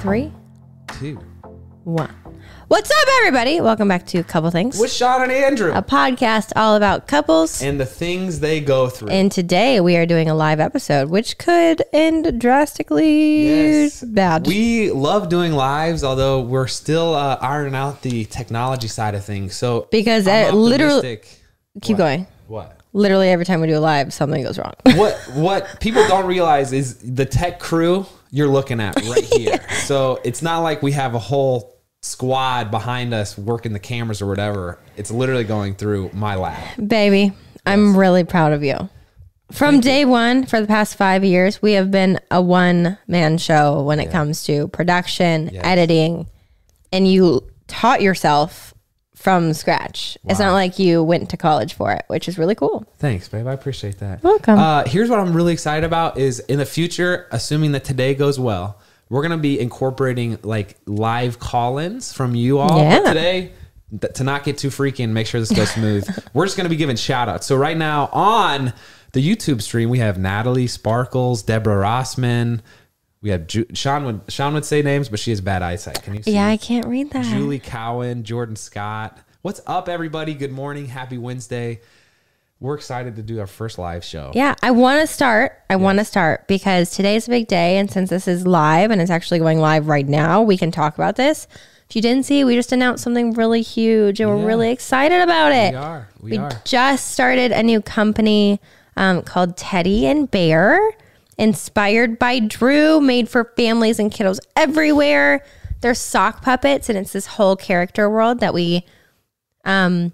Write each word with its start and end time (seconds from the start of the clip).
Three, 0.00 0.32
Two. 0.98 1.16
one. 1.84 2.10
What's 2.68 2.90
up, 2.90 3.08
everybody? 3.18 3.60
Welcome 3.60 3.88
back 3.88 4.06
to 4.08 4.22
Couple 4.22 4.50
Things, 4.50 4.78
With 4.78 4.92
Shawn 4.92 5.22
and 5.22 5.32
Andrew. 5.32 5.72
a 5.72 5.82
podcast 5.82 6.52
all 6.56 6.74
about 6.76 7.06
couples. 7.06 7.60
and 7.62 7.78
the 7.78 7.84
things 7.86 8.40
they 8.40 8.60
go 8.60 8.88
through. 8.88 9.08
And 9.08 9.30
today 9.30 9.80
we 9.80 9.96
are 9.96 10.06
doing 10.06 10.28
a 10.30 10.34
live 10.34 10.58
episode, 10.60 11.10
which 11.10 11.36
could 11.38 11.82
end 11.92 12.40
drastically 12.40 13.48
Yes. 13.82 14.02
bad. 14.02 14.46
We 14.46 14.90
love 14.90 15.28
doing 15.28 15.52
lives, 15.52 16.02
although 16.04 16.40
we're 16.40 16.66
still 16.68 17.14
uh, 17.14 17.36
ironing 17.40 17.74
out 17.74 18.02
the 18.02 18.24
technology 18.26 18.88
side 18.88 19.14
of 19.14 19.24
things. 19.24 19.54
So 19.56 19.88
Because 19.90 20.26
I'm 20.28 20.46
it 20.46 20.54
literally- 20.54 20.96
optimistic- 20.98 21.36
Keep 21.82 21.96
going. 21.98 22.26
What? 22.48 22.76
Literally 22.92 23.28
every 23.28 23.44
time 23.44 23.60
we 23.60 23.66
do 23.68 23.76
a 23.76 23.80
live, 23.80 24.12
something 24.12 24.42
goes 24.42 24.58
wrong. 24.58 24.74
What? 24.96 25.14
What 25.34 25.78
people 25.80 26.06
don't 26.08 26.26
realize 26.26 26.72
is 26.72 26.96
the 26.96 27.24
tech 27.26 27.60
crew 27.60 28.06
you're 28.30 28.48
looking 28.48 28.80
at 28.80 28.96
right 28.96 29.24
here. 29.36 29.60
So 29.84 30.20
it's 30.24 30.42
not 30.42 30.60
like 30.60 30.82
we 30.82 30.92
have 30.92 31.14
a 31.14 31.18
whole 31.18 31.76
squad 32.02 32.70
behind 32.70 33.12
us 33.12 33.36
working 33.36 33.72
the 33.72 33.78
cameras 33.78 34.22
or 34.22 34.26
whatever. 34.26 34.78
It's 34.96 35.10
literally 35.10 35.44
going 35.44 35.74
through 35.74 36.10
my 36.14 36.34
lap. 36.36 36.62
Baby, 36.84 37.32
I'm 37.66 37.96
really 37.96 38.24
proud 38.24 38.52
of 38.52 38.62
you. 38.64 38.88
From 39.52 39.80
day 39.80 40.04
one, 40.04 40.46
for 40.46 40.60
the 40.60 40.66
past 40.68 40.94
five 40.96 41.24
years, 41.24 41.60
we 41.60 41.72
have 41.72 41.90
been 41.90 42.20
a 42.30 42.40
one 42.40 42.96
man 43.08 43.36
show 43.36 43.82
when 43.82 43.98
it 43.98 44.10
comes 44.12 44.44
to 44.44 44.68
production, 44.68 45.50
Yes. 45.52 45.62
editing, 45.64 46.28
and 46.92 47.06
you 47.08 47.48
taught 47.66 48.00
yourself 48.00 48.69
from 49.20 49.52
scratch. 49.52 50.16
It's 50.24 50.40
not 50.40 50.52
like 50.54 50.78
you 50.78 51.02
went 51.02 51.28
to 51.30 51.36
college 51.36 51.74
for 51.74 51.92
it, 51.92 52.04
which 52.06 52.26
is 52.26 52.38
really 52.38 52.54
cool. 52.54 52.86
Thanks, 52.96 53.28
babe. 53.28 53.46
I 53.46 53.52
appreciate 53.52 53.98
that. 53.98 54.22
Welcome. 54.22 54.58
Uh, 54.58 54.84
here's 54.86 55.10
what 55.10 55.18
I'm 55.18 55.34
really 55.34 55.52
excited 55.52 55.84
about 55.84 56.16
is 56.16 56.40
in 56.40 56.58
the 56.58 56.64
future, 56.64 57.28
assuming 57.30 57.72
that 57.72 57.84
today 57.84 58.14
goes 58.14 58.40
well, 58.40 58.78
we're 59.10 59.20
gonna 59.20 59.36
be 59.36 59.60
incorporating 59.60 60.38
like 60.42 60.78
live 60.86 61.38
call-ins 61.38 62.14
from 62.14 62.34
you 62.34 62.58
all. 62.58 62.80
Yeah. 62.80 63.00
Today, 63.00 63.52
th- 64.00 64.14
to 64.14 64.24
not 64.24 64.42
get 64.44 64.56
too 64.56 64.70
freaky 64.70 65.02
and 65.02 65.12
make 65.12 65.26
sure 65.26 65.38
this 65.38 65.52
goes 65.52 65.70
smooth, 65.70 66.08
we're 66.32 66.46
just 66.46 66.56
gonna 66.56 66.68
be 66.70 66.76
giving 66.76 66.96
shout 66.96 67.28
outs. 67.28 67.46
So 67.46 67.56
right 67.56 67.76
now 67.76 68.08
on 68.12 68.72
the 69.12 69.20
YouTube 69.20 69.60
stream, 69.60 69.90
we 69.90 69.98
have 69.98 70.16
Natalie 70.16 70.66
Sparkles, 70.66 71.42
Deborah 71.42 71.82
Rossman. 71.84 72.60
We 73.22 73.30
have 73.30 73.46
Ju- 73.46 73.66
Shawn 73.74 74.04
would 74.04 74.20
Shawn 74.28 74.54
would 74.54 74.64
say 74.64 74.80
names, 74.80 75.08
but 75.10 75.20
she 75.20 75.30
has 75.30 75.40
bad 75.42 75.62
eyesight. 75.62 76.02
Can 76.02 76.14
you 76.14 76.22
see? 76.22 76.32
Yeah, 76.32 76.46
I 76.46 76.56
can't 76.56 76.86
read 76.86 77.10
that. 77.10 77.24
Julie 77.26 77.58
Cowan, 77.58 78.24
Jordan 78.24 78.56
Scott. 78.56 79.18
What's 79.42 79.60
up, 79.66 79.88
everybody? 79.90 80.32
Good 80.34 80.52
morning. 80.52 80.86
Happy 80.86 81.18
Wednesday. 81.18 81.80
We're 82.60 82.74
excited 82.74 83.16
to 83.16 83.22
do 83.22 83.40
our 83.40 83.46
first 83.46 83.78
live 83.78 84.04
show. 84.04 84.32
Yeah, 84.34 84.54
I 84.62 84.70
want 84.70 85.00
to 85.02 85.06
start. 85.06 85.58
I 85.68 85.76
want 85.76 85.98
to 85.98 86.04
start 86.04 86.46
because 86.46 86.90
today's 86.90 87.26
a 87.26 87.30
big 87.30 87.46
day. 87.46 87.76
And 87.78 87.90
since 87.90 88.08
this 88.10 88.26
is 88.28 88.46
live 88.46 88.90
and 88.90 89.00
it's 89.02 89.10
actually 89.10 89.38
going 89.38 89.58
live 89.60 89.86
right 89.88 90.06
now, 90.06 90.40
we 90.42 90.56
can 90.56 90.70
talk 90.70 90.94
about 90.94 91.16
this. 91.16 91.46
If 91.88 91.96
you 91.96 92.02
didn't 92.02 92.24
see, 92.24 92.44
we 92.44 92.54
just 92.54 92.72
announced 92.72 93.02
something 93.04 93.32
really 93.32 93.62
huge 93.62 94.20
and 94.20 94.30
we're 94.30 94.46
really 94.46 94.70
excited 94.70 95.20
about 95.22 95.52
it. 95.52 95.72
We 95.72 95.76
are. 95.76 96.08
We, 96.20 96.30
We 96.32 96.36
are. 96.38 96.50
just 96.64 97.10
started 97.12 97.50
a 97.52 97.62
new 97.62 97.80
company 97.82 98.60
um, 98.96 99.22
called 99.22 99.56
Teddy 99.56 100.06
and 100.06 100.30
Bear, 100.30 100.78
inspired 101.40 102.18
by 102.18 102.38
Drew, 102.38 103.00
made 103.00 103.28
for 103.28 103.52
families 103.56 103.98
and 103.98 104.12
kiddos 104.12 104.38
everywhere. 104.54 105.44
They're 105.80 105.94
sock 105.94 106.42
puppets, 106.42 106.88
and 106.88 106.98
it's 106.98 107.12
this 107.12 107.26
whole 107.26 107.56
character 107.56 108.08
world 108.10 108.40
that 108.40 108.52
we 108.52 108.84
um, 109.64 110.12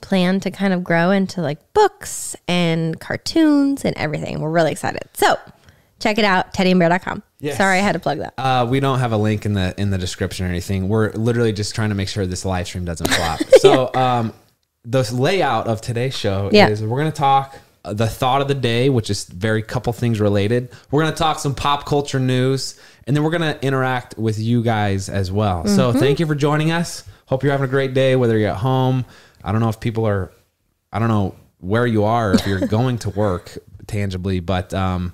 plan 0.00 0.40
to 0.40 0.50
kind 0.50 0.72
of 0.72 0.82
grow 0.82 1.10
into 1.10 1.42
like 1.42 1.72
books 1.74 2.34
and 2.48 2.98
cartoons 2.98 3.84
and 3.84 3.94
everything. 3.96 4.40
We're 4.40 4.50
really 4.50 4.72
excited. 4.72 5.02
So 5.12 5.36
check 6.00 6.18
it 6.18 6.24
out, 6.24 6.54
teddyandbear.com. 6.54 7.22
Yes. 7.40 7.58
Sorry, 7.58 7.78
I 7.78 7.82
had 7.82 7.92
to 7.92 7.98
plug 7.98 8.18
that. 8.18 8.32
Uh, 8.38 8.66
we 8.68 8.80
don't 8.80 8.98
have 8.98 9.12
a 9.12 9.18
link 9.18 9.44
in 9.44 9.52
the 9.52 9.74
in 9.76 9.90
the 9.90 9.98
description 9.98 10.46
or 10.46 10.48
anything. 10.48 10.88
We're 10.88 11.12
literally 11.12 11.52
just 11.52 11.74
trying 11.74 11.90
to 11.90 11.94
make 11.94 12.08
sure 12.08 12.24
this 12.26 12.46
live 12.46 12.66
stream 12.66 12.86
doesn't 12.86 13.08
flop. 13.10 13.40
So, 13.60 13.90
um, 13.94 14.32
the 14.86 15.02
layout 15.14 15.66
of 15.66 15.80
today's 15.82 16.16
show 16.16 16.48
Yeah. 16.52 16.68
is 16.68 16.82
we're 16.82 16.98
going 17.00 17.10
to 17.12 17.16
talk 17.16 17.54
the 17.92 18.06
thought 18.06 18.40
of 18.40 18.48
the 18.48 18.54
day, 18.54 18.88
which 18.88 19.10
is 19.10 19.24
very 19.24 19.62
couple 19.62 19.92
things 19.92 20.20
related. 20.20 20.70
We're 20.90 21.02
going 21.02 21.12
to 21.12 21.18
talk 21.18 21.38
some 21.38 21.54
pop 21.54 21.84
culture 21.86 22.18
news, 22.20 22.78
and 23.06 23.14
then 23.16 23.22
we're 23.24 23.30
going 23.30 23.42
to 23.54 23.62
interact 23.64 24.16
with 24.18 24.38
you 24.38 24.62
guys 24.62 25.08
as 25.08 25.30
well. 25.30 25.66
So, 25.66 25.90
Mm-hmm. 25.90 25.98
thank 25.98 26.20
you 26.20 26.26
for 26.26 26.34
joining 26.34 26.70
us. 26.70 27.04
Hope 27.26 27.42
you're 27.42 27.52
having 27.52 27.66
a 27.66 27.70
great 27.70 27.92
day, 27.94 28.16
whether 28.16 28.38
you're 28.38 28.50
at 28.50 28.56
home. 28.56 29.04
I 29.42 29.52
don't 29.52 29.60
know 29.60 29.68
if 29.68 29.80
people 29.80 30.06
are, 30.06 30.32
I 30.92 30.98
don't 30.98 31.08
know 31.08 31.34
where 31.58 31.86
you 31.86 32.04
are, 32.04 32.32
if 32.32 32.46
you're 32.46 32.66
going 32.66 32.98
to 32.98 33.10
work 33.10 33.56
tangibly, 33.86 34.40
but 34.40 34.72
um, 34.72 35.12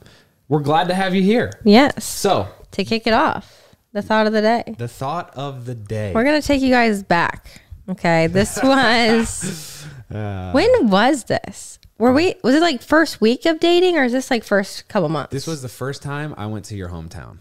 we're 0.49 0.61
glad 0.61 0.89
to 0.89 0.95
have 0.95 1.15
you 1.15 1.23
here. 1.23 1.53
Yes. 1.65 2.05
So, 2.05 2.47
To 2.73 2.85
kick 2.85 3.07
it 3.09 3.13
off, 3.13 3.75
the 3.93 4.03
thought 4.03 4.29
of 4.29 4.33
the 4.33 4.41
day. 4.43 4.77
the 4.79 4.87
thought 4.87 5.33
of 5.35 5.67
the 5.67 5.75
day. 5.75 6.13
We're 6.15 6.23
gonna 6.23 6.41
take 6.41 6.61
you 6.63 6.71
guys 6.71 7.03
back. 7.03 7.63
Okay, 7.89 8.29
this 8.29 8.57
was 8.63 9.85
when 10.11 10.89
was 10.89 11.25
this? 11.25 11.80
Were 12.01 12.13
we? 12.15 12.35
Was 12.43 12.55
it 12.55 12.63
like 12.63 12.83
first 12.83 13.21
week 13.21 13.45
of 13.45 13.61
dating, 13.61 13.99
or 13.99 14.05
is 14.05 14.13
this 14.13 14.31
like 14.31 14.43
first 14.43 14.89
couple 14.89 15.11
months? 15.11 15.33
This 15.33 15.47
was 15.47 15.61
the 15.61 15.69
first 15.69 16.03
time 16.03 16.35
I 16.39 16.47
went 16.47 16.65
to 16.67 16.75
your 16.75 16.89
hometown. 16.89 17.37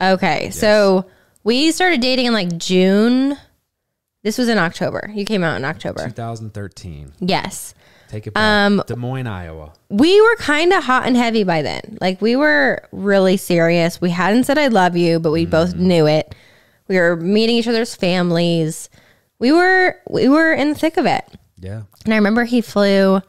okay. 0.00 0.50
So 0.50 1.06
we 1.44 1.70
started 1.70 2.00
dating 2.00 2.26
in 2.26 2.32
like 2.32 2.58
June. 2.58 3.38
This 4.24 4.38
was 4.38 4.48
in 4.48 4.58
October. 4.58 5.08
You 5.14 5.24
came 5.24 5.44
out 5.44 5.56
in 5.56 5.64
October. 5.64 6.04
2013. 6.04 7.12
Yes, 7.20 7.74
Take 8.08 8.26
it 8.26 8.34
back. 8.34 8.42
Um, 8.42 8.82
Des 8.86 8.96
Moines, 8.96 9.26
Iowa. 9.26 9.72
we 9.88 10.20
were 10.20 10.36
kind 10.36 10.72
of 10.72 10.82
hot 10.84 11.06
and 11.06 11.16
heavy 11.16 11.44
by 11.44 11.62
then. 11.62 11.98
Like 12.00 12.20
we 12.20 12.34
were 12.34 12.88
really 12.90 13.36
serious. 13.36 14.00
We 14.00 14.10
hadn't 14.10 14.44
said 14.44 14.58
I 14.58 14.66
love 14.66 14.96
you, 14.96 15.20
but 15.20 15.30
we 15.30 15.46
both 15.46 15.74
knew 15.76 16.06
it. 16.08 16.34
We 16.88 16.98
were 16.98 17.14
meeting 17.16 17.56
each 17.56 17.68
other's 17.68 17.94
families. 17.94 18.90
We 19.38 19.52
were 19.52 19.96
we 20.10 20.28
were 20.28 20.52
in 20.52 20.70
the 20.70 20.74
thick 20.74 20.96
of 20.96 21.06
it. 21.06 21.24
Yeah. 21.58 21.82
And 22.04 22.12
I 22.12 22.16
remember 22.16 22.44
he 22.44 22.60
flew 22.60 23.22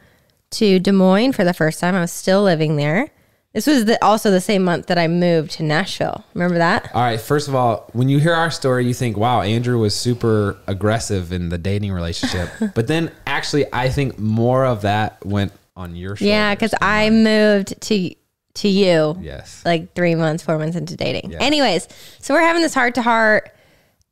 to 0.54 0.80
Des 0.80 0.92
Moines 0.92 1.34
for 1.34 1.44
the 1.44 1.54
first 1.54 1.80
time. 1.80 1.96
I 1.96 2.02
was 2.02 2.12
still 2.12 2.44
living 2.44 2.76
there. 2.76 3.10
This 3.54 3.68
was 3.68 3.86
the, 3.86 4.04
also 4.04 4.32
the 4.32 4.42
same 4.42 4.64
month 4.64 4.88
that 4.88 4.98
I 4.98 5.08
moved 5.08 5.52
to 5.52 5.64
Nashville. 5.64 6.26
Remember 6.34 6.58
that? 6.58 6.90
All 6.96 7.04
right. 7.04 7.22
First 7.22 7.48
of 7.48 7.54
all, 7.54 7.88
when 7.94 8.10
you 8.10 8.18
hear 8.20 8.34
our 8.34 8.50
story, 8.50 8.86
you 8.88 8.96
think, 8.96 9.16
wow, 9.16 9.42
Andrew 9.42 9.78
was 9.78 9.96
super 9.96 10.58
aggressive 10.66 11.32
in 11.32 11.50
the 11.50 11.60
dating 11.60 11.92
relationship. 11.92 12.50
but 12.74 12.88
then 12.88 13.12
actually, 13.28 13.66
I 13.72 13.90
think 13.90 14.18
more 14.18 14.66
of 14.66 14.82
that 14.82 15.24
went 15.24 15.52
on 15.76 15.96
your 15.96 16.16
shoulders. 16.16 16.30
Yeah, 16.30 16.56
because 16.56 16.74
I 16.82 17.10
moved 17.12 17.80
to 17.82 18.16
to 18.56 18.68
you 18.68 19.18
Yes. 19.20 19.64
like 19.66 19.96
three 19.96 20.14
months, 20.14 20.44
four 20.44 20.60
months 20.60 20.76
into 20.76 20.96
dating. 20.96 21.32
Yeah. 21.32 21.40
Anyways, 21.42 21.88
so 22.20 22.34
we're 22.36 22.42
having 22.42 22.62
this 22.62 22.76
heart 22.76 22.94
to 22.96 23.02
heart, 23.02 23.52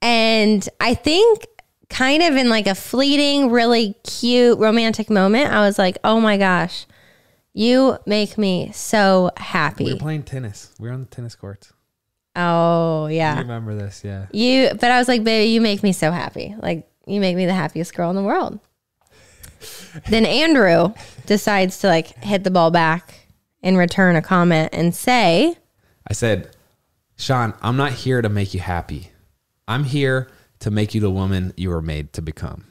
and 0.02 0.68
I 0.80 0.96
think 0.96 1.46
kind 1.92 2.24
of 2.24 2.36
in 2.36 2.50
like 2.50 2.66
a 2.66 2.74
fleeting, 2.74 3.52
really 3.52 3.94
cute, 4.04 4.58
romantic 4.58 5.10
moment, 5.10 5.52
I 5.52 5.60
was 5.62 5.78
like, 5.78 5.98
"Oh 6.04 6.20
my 6.20 6.38
gosh, 6.38 6.88
you 7.54 7.98
make 8.08 8.38
me 8.38 8.72
so 8.74 9.30
happy. 9.38 9.84
We 9.84 9.90
happy." 9.92 9.94
were 9.94 10.00
playing 10.00 10.24
tennis. 10.24 10.74
We 10.80 10.88
were 10.88 10.94
on 10.94 11.02
the 11.02 11.06
tennis 11.08 11.36
courts. 11.36 11.72
oh 12.36 13.08
You 13.08 13.18
yeah, 13.18 13.38
remember 13.40 13.76
this? 13.76 14.04
Yeah. 14.04 14.26
you. 14.32 14.70
But 14.72 14.90
I 14.92 14.98
was 14.98 15.08
like, 15.08 15.24
"Baby, 15.24 15.52
you 15.52 15.62
make 15.62 15.84
me 15.84 15.92
so 15.92 16.12
happy. 16.12 16.56
Like 16.60 16.90
you 17.06 17.20
make 17.20 17.36
me 17.36 17.46
the 17.46 17.54
happiest 17.54 17.94
girl 17.94 18.10
in 18.10 18.16
the 18.16 18.24
world." 18.24 18.60
then 20.10 20.26
Andrew 20.26 20.94
decides 21.28 21.78
to 21.80 21.88
like 21.88 22.08
hit 22.24 22.44
the 22.44 22.50
ball 22.52 22.72
back 22.72 23.28
and 23.62 23.78
return 23.78 24.16
a 24.16 24.22
comment 24.22 24.70
and 24.74 24.96
say. 24.96 25.56
I 26.08 26.14
said, 26.14 26.56
Shawn, 27.16 27.54
I'm 27.62 27.78
not 27.78 27.92
here 27.92 28.24
to 28.24 28.30
make 28.30 28.56
you 28.56 28.60
happy. 28.60 29.12
I'm 29.68 29.84
here 29.84 30.30
to 30.62 30.72
make 30.72 30.96
you 30.96 31.02
the 31.02 31.12
woman 31.12 31.54
you 31.58 31.70
were 31.70 31.82
made 31.82 32.14
to 32.14 32.22
become. 32.22 32.71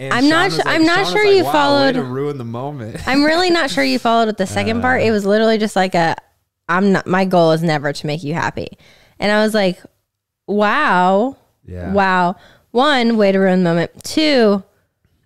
And 0.00 0.14
I'm 0.14 0.28
not 0.30 0.50
Shawn 0.50 0.56
was 0.58 0.64
su- 0.64 0.70
I'm 0.70 0.84
not 0.84 1.04
Shawn 1.06 1.12
sure 1.12 1.26
like, 1.26 1.36
you 1.36 1.44
wow, 1.44 1.52
followed- 1.52 1.96
Way 1.96 2.02
to 2.02 2.08
ruin 2.08 2.38
the 2.38 2.44
moment. 2.44 3.00
I'm 3.06 3.22
really 3.22 3.50
not 3.50 3.70
sure 3.70 3.84
you 3.84 3.98
followed 3.98 4.26
with 4.26 4.38
the 4.38 4.46
second 4.58 4.78
Uh. 4.78 4.82
part. 4.82 5.02
It 5.02 5.10
was 5.10 5.24
literally 5.26 5.58
just 5.58 5.76
like 5.76 5.94
a 5.94 6.16
I'm 6.68 6.92
not 6.92 7.06
my 7.06 7.24
goal 7.26 7.52
is 7.52 7.62
never 7.62 7.92
to 7.92 8.06
make 8.06 8.22
you 8.24 8.32
happy. 8.34 8.68
And 9.18 9.30
I 9.30 9.44
was 9.44 9.52
like, 9.54 9.80
wow. 10.46 11.36
Yeah. 11.66 11.92
Wow. 11.92 12.36
One, 12.70 13.16
way 13.16 13.32
to 13.32 13.38
ruin 13.38 13.62
the 13.62 13.70
moment. 13.70 14.04
Two, 14.04 14.62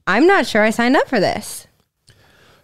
I'm 0.07 0.27
not 0.27 0.47
sure 0.47 0.63
I 0.63 0.71
signed 0.71 0.97
up 0.97 1.09
for 1.09 1.21
this. 1.21 1.67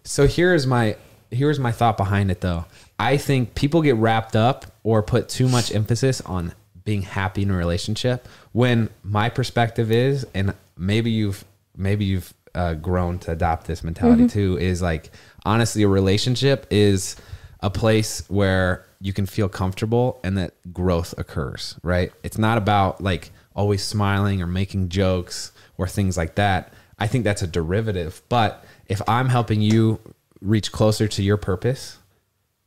So 0.04 0.26
here's 0.26 0.66
my 0.66 0.96
here's 1.30 1.58
my 1.60 1.72
thought 1.72 1.96
behind 1.96 2.30
it 2.30 2.40
though. 2.40 2.64
I 2.98 3.16
think 3.16 3.54
people 3.54 3.82
get 3.82 3.96
wrapped 3.96 4.34
up 4.36 4.66
or 4.82 5.02
put 5.02 5.28
too 5.28 5.48
much 5.48 5.72
emphasis 5.74 6.20
on 6.22 6.52
being 6.84 7.02
happy 7.02 7.42
in 7.42 7.50
a 7.50 7.56
relationship 7.56 8.26
when 8.52 8.88
my 9.04 9.28
perspective 9.28 9.92
is 9.92 10.26
and 10.34 10.54
maybe 10.76 11.10
you've 11.10 11.44
maybe 11.76 12.04
you've 12.04 12.34
uh, 12.54 12.74
grown 12.74 13.18
to 13.20 13.30
adopt 13.30 13.66
this 13.66 13.84
mentality 13.84 14.26
too 14.26 14.58
is 14.58 14.82
like 14.82 15.10
honestly 15.44 15.82
a 15.84 15.88
relationship 15.88 16.66
is 16.70 17.16
a 17.60 17.70
place 17.70 18.24
where 18.28 18.86
you 19.00 19.12
can 19.12 19.26
feel 19.26 19.48
comfortable 19.48 20.20
and 20.22 20.36
that 20.36 20.54
growth 20.72 21.14
occurs, 21.16 21.78
right? 21.82 22.12
It's 22.22 22.38
not 22.38 22.58
about 22.58 23.00
like 23.00 23.32
always 23.54 23.82
smiling 23.82 24.42
or 24.42 24.46
making 24.46 24.88
jokes 24.88 25.52
or 25.78 25.86
things 25.86 26.16
like 26.16 26.34
that. 26.34 26.72
I 26.98 27.06
think 27.06 27.24
that's 27.24 27.42
a 27.42 27.46
derivative. 27.46 28.22
But 28.28 28.64
if 28.86 29.00
I'm 29.08 29.28
helping 29.28 29.62
you 29.62 30.00
reach 30.40 30.72
closer 30.72 31.08
to 31.08 31.22
your 31.22 31.36
purpose 31.36 31.98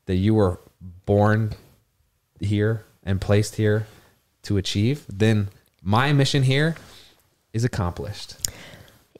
that 0.05 0.15
you 0.15 0.33
were 0.33 0.59
born 1.05 1.53
here 2.39 2.85
and 3.03 3.21
placed 3.21 3.55
here 3.55 3.87
to 4.43 4.57
achieve, 4.57 5.05
then 5.07 5.49
my 5.81 6.13
mission 6.13 6.43
here 6.43 6.75
is 7.53 7.63
accomplished. 7.63 8.35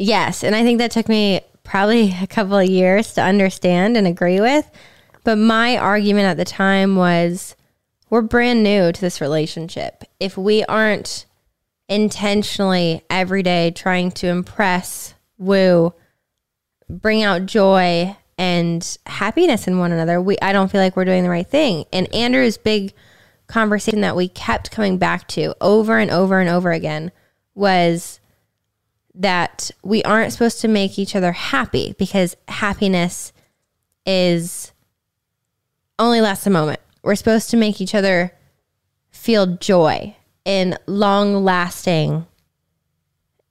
Yes, 0.03 0.43
and 0.43 0.53
I 0.53 0.63
think 0.63 0.79
that 0.79 0.91
took 0.91 1.07
me 1.07 1.39
probably 1.63 2.13
a 2.21 2.27
couple 2.27 2.57
of 2.57 2.69
years 2.69 3.13
to 3.13 3.21
understand 3.21 3.95
and 3.95 4.05
agree 4.05 4.41
with. 4.41 4.69
But 5.23 5.37
my 5.37 5.77
argument 5.77 6.25
at 6.25 6.35
the 6.35 6.43
time 6.43 6.97
was 6.97 7.55
we're 8.09 8.21
brand 8.21 8.63
new 8.63 8.91
to 8.91 9.01
this 9.01 9.21
relationship. 9.21 10.03
If 10.19 10.37
we 10.37 10.65
aren't 10.65 11.25
intentionally 11.87 13.01
every 13.09 13.43
day 13.43 13.71
trying 13.71 14.11
to 14.11 14.27
impress, 14.27 15.13
woo, 15.37 15.93
bring 16.89 17.23
out 17.23 17.45
joy 17.45 18.17
and 18.37 18.97
happiness 19.05 19.67
in 19.67 19.79
one 19.79 19.93
another, 19.93 20.19
we 20.21 20.37
I 20.41 20.51
don't 20.51 20.69
feel 20.69 20.81
like 20.81 20.97
we're 20.97 21.05
doing 21.05 21.23
the 21.23 21.29
right 21.29 21.47
thing. 21.47 21.85
And 21.93 22.13
Andrew's 22.13 22.57
big 22.57 22.91
conversation 23.47 24.01
that 24.01 24.17
we 24.17 24.27
kept 24.27 24.69
coming 24.69 24.97
back 24.97 25.29
to 25.29 25.55
over 25.61 25.97
and 25.97 26.11
over 26.11 26.41
and 26.41 26.49
over 26.49 26.73
again 26.73 27.13
was 27.55 28.19
that 29.15 29.69
we 29.83 30.03
aren't 30.03 30.33
supposed 30.33 30.61
to 30.61 30.67
make 30.67 30.97
each 30.97 31.15
other 31.15 31.31
happy 31.31 31.95
because 31.97 32.35
happiness 32.47 33.31
is 34.05 34.71
only 35.99 36.21
lasts 36.21 36.47
a 36.47 36.49
moment. 36.49 36.79
We're 37.03 37.15
supposed 37.15 37.49
to 37.51 37.57
make 37.57 37.79
each 37.79 37.93
other 37.93 38.33
feel 39.11 39.45
joy 39.57 40.15
in 40.45 40.77
long 40.87 41.43
lasting, 41.43 42.25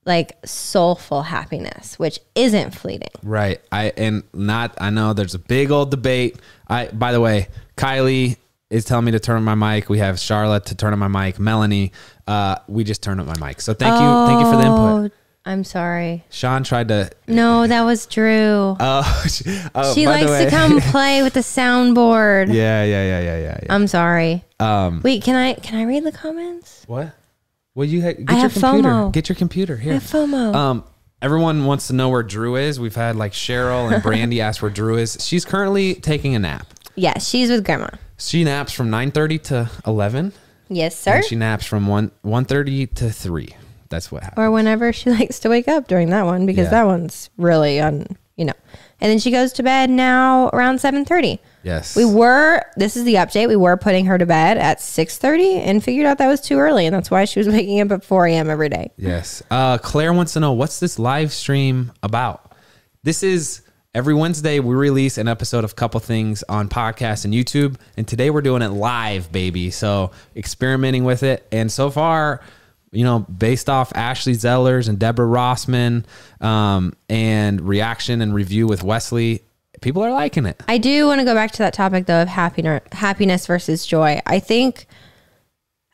like 0.05 0.37
soulful 0.44 1.23
happiness, 1.23 1.99
which 1.99 2.19
isn't 2.35 2.73
fleeting. 2.73 3.08
Right. 3.23 3.61
I 3.70 3.93
and 3.97 4.25
not 4.32 4.75
I 4.79 4.91
know 4.91 5.12
there's 5.12 5.35
a 5.35 5.38
big 5.38 5.70
old 5.70 5.91
debate. 5.91 6.38
I 6.67 6.87
by 6.88 7.12
the 7.12 7.20
way, 7.20 7.49
Kylie 7.76 8.37
is 8.69 8.85
telling 8.85 9.05
me 9.05 9.12
to 9.12 9.20
turn 9.20 9.37
on 9.37 9.44
my 9.44 9.55
mic. 9.55 9.88
We 9.88 9.99
have 9.99 10.19
Charlotte 10.19 10.67
to 10.67 10.75
turn 10.75 10.93
on 10.93 10.99
my 10.99 11.08
mic. 11.08 11.38
Melanie, 11.38 11.93
uh, 12.26 12.56
we 12.67 12.85
just 12.85 13.03
turned 13.03 13.20
up 13.20 13.26
my 13.26 13.49
mic. 13.49 13.61
So 13.61 13.75
thank 13.75 13.93
you, 13.93 14.26
thank 14.26 14.41
you 14.41 14.50
for 14.50 14.56
the 14.56 14.67
input. 14.67 15.21
Oh, 15.44 15.50
I'm 15.50 15.65
sorry. 15.65 16.25
Shawn 16.31 16.62
tried 16.65 16.89
to. 16.89 17.11
No, 17.27 17.67
that 17.67 17.83
was 17.83 18.06
Drew. 18.06 18.77
Oh, 18.81 19.25
she, 19.29 19.44
oh, 19.75 19.94
she 19.94 20.05
by 20.06 20.23
the 20.25 20.31
likes 20.31 20.44
to 20.44 20.50
come 20.50 20.81
play 20.93 21.23
with 21.23 21.35
the 21.35 21.41
soundboard. 21.41 22.49
yeah, 22.53 22.85
yeah, 22.85 23.05
yeah, 23.05 23.21
yeah, 23.21 23.39
yeah. 23.39 23.61
yeah. 23.62 23.75
I'm 23.75 23.87
sorry. 23.87 24.44
Um, 24.61 25.00
Wait, 25.03 25.23
can 25.23 25.35
I 25.37 25.55
can 25.55 25.79
I 25.79 25.85
read 25.85 26.05
the 26.05 26.12
comments? 26.12 26.85
what? 26.87 27.12
Well, 27.75 27.87
you 27.89 28.03
ha- 28.03 28.12
get 28.12 28.29
I 28.31 28.33
your 28.35 28.41
have 28.43 28.53
computer. 28.53 28.89
FOMO. 28.89 29.12
Get 29.12 29.29
your 29.29 29.37
computer 29.37 29.77
here. 29.77 29.93
I 29.93 29.94
have 29.94 30.03
FOMO. 30.05 30.55
Um, 30.55 30.85
everyone 31.23 31.65
wants 31.65 31.87
to 31.89 31.94
know 31.94 32.09
where 32.11 32.23
Drew 32.23 32.56
is. 32.56 32.79
We've 32.79 32.94
had 32.94 33.17
like 33.17 33.33
Cheryl 33.33 33.93
and 33.93 34.03
Brandy 34.05 34.41
ask 34.41 34.61
where 34.62 34.71
Drew 34.71 34.99
is. 34.99 35.17
She's 35.21 35.44
currently 35.44 35.94
taking 35.94 36.35
a 36.35 36.39
nap. 36.39 36.67
yes, 36.94 37.27
she's 37.29 37.49
with 37.50 37.65
grandma. 37.65 37.89
She 38.19 38.44
naps 38.44 38.73
from 38.73 38.91
9:30 38.91 39.43
to 39.44 39.71
11. 39.87 40.33
Yes, 40.69 40.97
sir. 40.99 41.15
And 41.17 41.25
she 41.25 41.35
naps 41.37 41.67
from 41.67 41.87
1 41.89 42.11
1:30 42.25 42.94
to 42.97 43.11
3. 43.11 43.56
That's 43.93 44.11
what 44.11 44.25
happens. 44.25 44.43
or 44.44 44.50
whenever 44.50 44.93
she 44.93 45.11
likes 45.19 45.39
to 45.41 45.49
wake 45.49 45.69
up 45.69 45.87
during 45.87 46.11
that 46.11 46.25
one 46.25 46.44
because 46.47 46.65
Yeah. 46.67 46.71
that 46.71 46.87
one's 46.87 47.31
really 47.37 47.81
on, 47.81 48.06
you 48.37 48.44
know. 48.47 48.53
And 49.00 49.11
then 49.11 49.19
she 49.19 49.31
goes 49.31 49.53
to 49.55 49.62
bed 49.62 49.91
now 49.91 50.49
around 50.53 50.79
7:30. 50.81 51.39
yes. 51.65 51.94
We 51.97 52.05
were 52.05 52.62
this 52.77 52.97
is 52.97 53.05
the 53.05 53.15
update. 53.15 53.49
We 53.49 53.56
were 53.56 53.77
putting 53.77 54.06
her 54.06 54.17
to 54.19 54.27
bed 54.27 54.59
at 54.59 54.79
6:30 54.81 55.59
and 55.61 55.83
figured 55.83 56.06
out 56.06 56.19
that 56.19 56.29
was 56.29 56.41
too 56.41 56.59
early 56.59 56.87
and 56.87 56.94
that's 56.94 57.11
why 57.11 57.25
she 57.25 57.39
was 57.41 57.49
waking 57.56 57.81
up 57.81 57.91
at 57.93 58.05
4 58.05 58.27
a.m. 58.27 58.49
every 58.50 58.69
day. 58.69 58.91
Yes. 58.97 59.43
Uh, 59.50 59.79
Claire 59.79 60.12
wants 60.12 60.33
to 60.35 60.41
know 60.41 60.53
what's 60.53 60.79
this 60.81 60.99
live 60.99 61.33
stream 61.33 61.93
about? 62.03 62.53
This 63.03 63.23
is 63.25 63.62
every 63.94 64.15
Wednesday 64.15 64.61
we 64.61 64.75
release 64.75 65.19
an 65.19 65.27
episode 65.27 65.65
of 65.65 65.75
Couple 65.77 65.99
Things 66.00 66.44
on 66.49 66.69
podcast 66.69 67.25
and 67.27 67.35
YouTube, 67.35 67.75
and 67.97 68.06
today 68.09 68.31
we're 68.31 68.41
doing 68.41 68.62
it 68.62 68.69
live, 68.71 69.33
baby. 69.33 69.71
So 69.73 70.12
experimenting 70.37 71.03
with 71.05 71.23
it, 71.25 71.47
and 71.53 71.71
so 71.71 71.91
far, 71.91 72.41
you 72.93 73.05
know, 73.05 73.21
based 73.21 73.69
off 73.71 73.91
Ashley 73.97 74.35
Zellers 74.35 74.89
and 74.89 74.99
Deborah 74.99 75.27
Rossman, 75.27 76.05
um, 76.41 76.93
and 77.09 77.61
reaction 77.61 78.21
and 78.21 78.35
review 78.35 78.67
with 78.67 78.83
Wesley, 78.83 79.43
people 79.81 80.03
are 80.03 80.12
liking 80.12 80.47
it. 80.47 80.62
I 80.69 80.79
do 80.79 81.06
want 81.06 81.21
to 81.21 81.25
go 81.25 81.35
back 81.35 81.50
to 81.53 81.59
that 81.59 81.73
topic 81.73 82.06
though 82.06 82.23
of 82.23 82.29
happiness 82.29 82.83
happiness 82.93 83.47
versus 83.47 83.87
joy. 83.87 84.21
I 84.27 84.39
think 84.39 84.87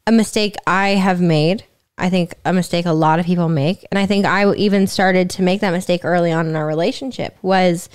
a 0.06 0.12
mistake 0.12 0.56
I 0.67 0.91
have 0.91 1.21
made, 1.21 1.65
I 1.97 2.11
think 2.11 2.35
a 2.45 2.53
mistake 2.53 2.85
a 2.85 2.93
lot 2.93 3.21
of 3.21 3.27
people 3.27 3.49
make, 3.49 3.87
and 3.91 3.99
I 3.99 4.06
think 4.06 4.27
I 4.27 4.53
even 4.55 4.87
started 4.87 5.31
to 5.31 5.43
make 5.43 5.61
that 5.61 5.71
mistake 5.73 6.05
early 6.05 6.33
on 6.33 6.47
in 6.47 6.56
our 6.56 6.67
relationship 6.67 7.37
was 7.43 7.89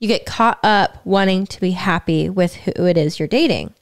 you 0.00 0.08
get 0.08 0.26
caught 0.26 0.58
up 0.64 0.98
wanting 1.06 1.46
to 1.46 1.60
be 1.60 1.70
happy 1.70 2.28
with 2.28 2.54
who 2.54 2.84
it 2.84 2.96
is 2.98 3.18
you're 3.18 3.28
dating. 3.28 3.72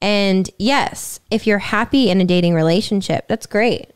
And 0.00 0.48
yes, 0.58 1.20
if 1.30 1.46
you're 1.46 1.58
happy 1.58 2.10
in 2.10 2.20
a 2.20 2.24
dating 2.24 2.54
relationship, 2.54 3.28
that's 3.28 3.46
great. 3.46 3.90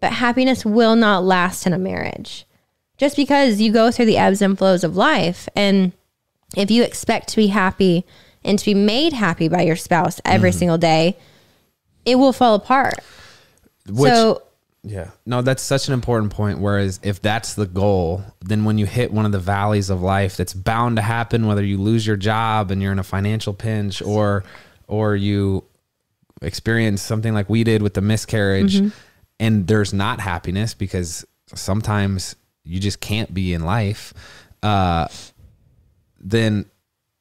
But 0.00 0.12
happiness 0.12 0.64
will 0.64 0.96
not 0.96 1.24
last 1.24 1.66
in 1.66 1.72
a 1.72 1.78
marriage. 1.78 2.46
Just 2.98 3.16
because 3.16 3.60
you 3.60 3.72
go 3.72 3.90
through 3.90 4.06
the 4.06 4.18
ebbs 4.18 4.42
and 4.42 4.58
flows 4.58 4.84
of 4.84 4.96
life 4.96 5.48
and 5.56 5.92
if 6.56 6.70
you 6.70 6.82
expect 6.82 7.28
to 7.28 7.36
be 7.36 7.46
happy 7.46 8.04
and 8.44 8.58
to 8.58 8.64
be 8.64 8.74
made 8.74 9.12
happy 9.12 9.48
by 9.48 9.62
your 9.62 9.76
spouse 9.76 10.20
every 10.24 10.50
mm-hmm. 10.50 10.58
single 10.58 10.78
day, 10.78 11.16
it 12.04 12.16
will 12.16 12.32
fall 12.32 12.54
apart. 12.54 12.98
Which, 13.88 14.12
so 14.12 14.42
Yeah. 14.82 15.10
No, 15.26 15.42
that's 15.42 15.62
such 15.62 15.88
an 15.88 15.94
important 15.94 16.32
point. 16.32 16.58
Whereas 16.58 17.00
if 17.02 17.20
that's 17.22 17.54
the 17.54 17.66
goal, 17.66 18.22
then 18.40 18.64
when 18.64 18.78
you 18.78 18.86
hit 18.86 19.12
one 19.12 19.26
of 19.26 19.32
the 19.32 19.38
valleys 19.38 19.90
of 19.90 20.02
life 20.02 20.36
that's 20.36 20.54
bound 20.54 20.96
to 20.96 21.02
happen, 21.02 21.46
whether 21.46 21.64
you 21.64 21.78
lose 21.78 22.06
your 22.06 22.16
job 22.16 22.70
and 22.70 22.82
you're 22.82 22.92
in 22.92 22.98
a 22.98 23.04
financial 23.04 23.52
pinch 23.52 24.02
or 24.02 24.44
or 24.90 25.14
you 25.14 25.64
experience 26.42 27.00
something 27.00 27.32
like 27.32 27.48
we 27.48 27.64
did 27.64 27.80
with 27.80 27.94
the 27.94 28.00
miscarriage 28.00 28.80
and 29.38 29.66
there's 29.66 29.94
not 29.94 30.20
happiness 30.20 30.74
because 30.74 31.24
sometimes 31.54 32.34
you 32.64 32.80
just 32.80 33.00
can't 33.00 33.32
be 33.32 33.54
in 33.54 33.64
life, 33.64 34.12
uh, 34.62 35.06
then 36.18 36.66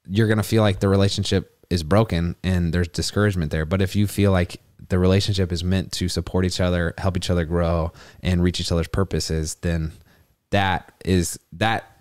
you're 0.07 0.27
going 0.27 0.37
to 0.37 0.43
feel 0.43 0.63
like 0.63 0.79
the 0.79 0.89
relationship 0.89 1.65
is 1.69 1.83
broken 1.83 2.35
and 2.43 2.73
there's 2.73 2.87
discouragement 2.87 3.51
there. 3.51 3.65
But 3.65 3.81
if 3.81 3.95
you 3.95 4.07
feel 4.07 4.31
like 4.31 4.59
the 4.89 4.97
relationship 4.97 5.51
is 5.51 5.63
meant 5.63 5.91
to 5.93 6.09
support 6.09 6.45
each 6.45 6.59
other, 6.59 6.95
help 6.97 7.15
each 7.15 7.29
other 7.29 7.45
grow 7.45 7.93
and 8.23 8.43
reach 8.43 8.59
each 8.59 8.71
other's 8.71 8.87
purposes, 8.87 9.55
then 9.61 9.91
that 10.49 10.91
is 11.05 11.39
that 11.53 11.98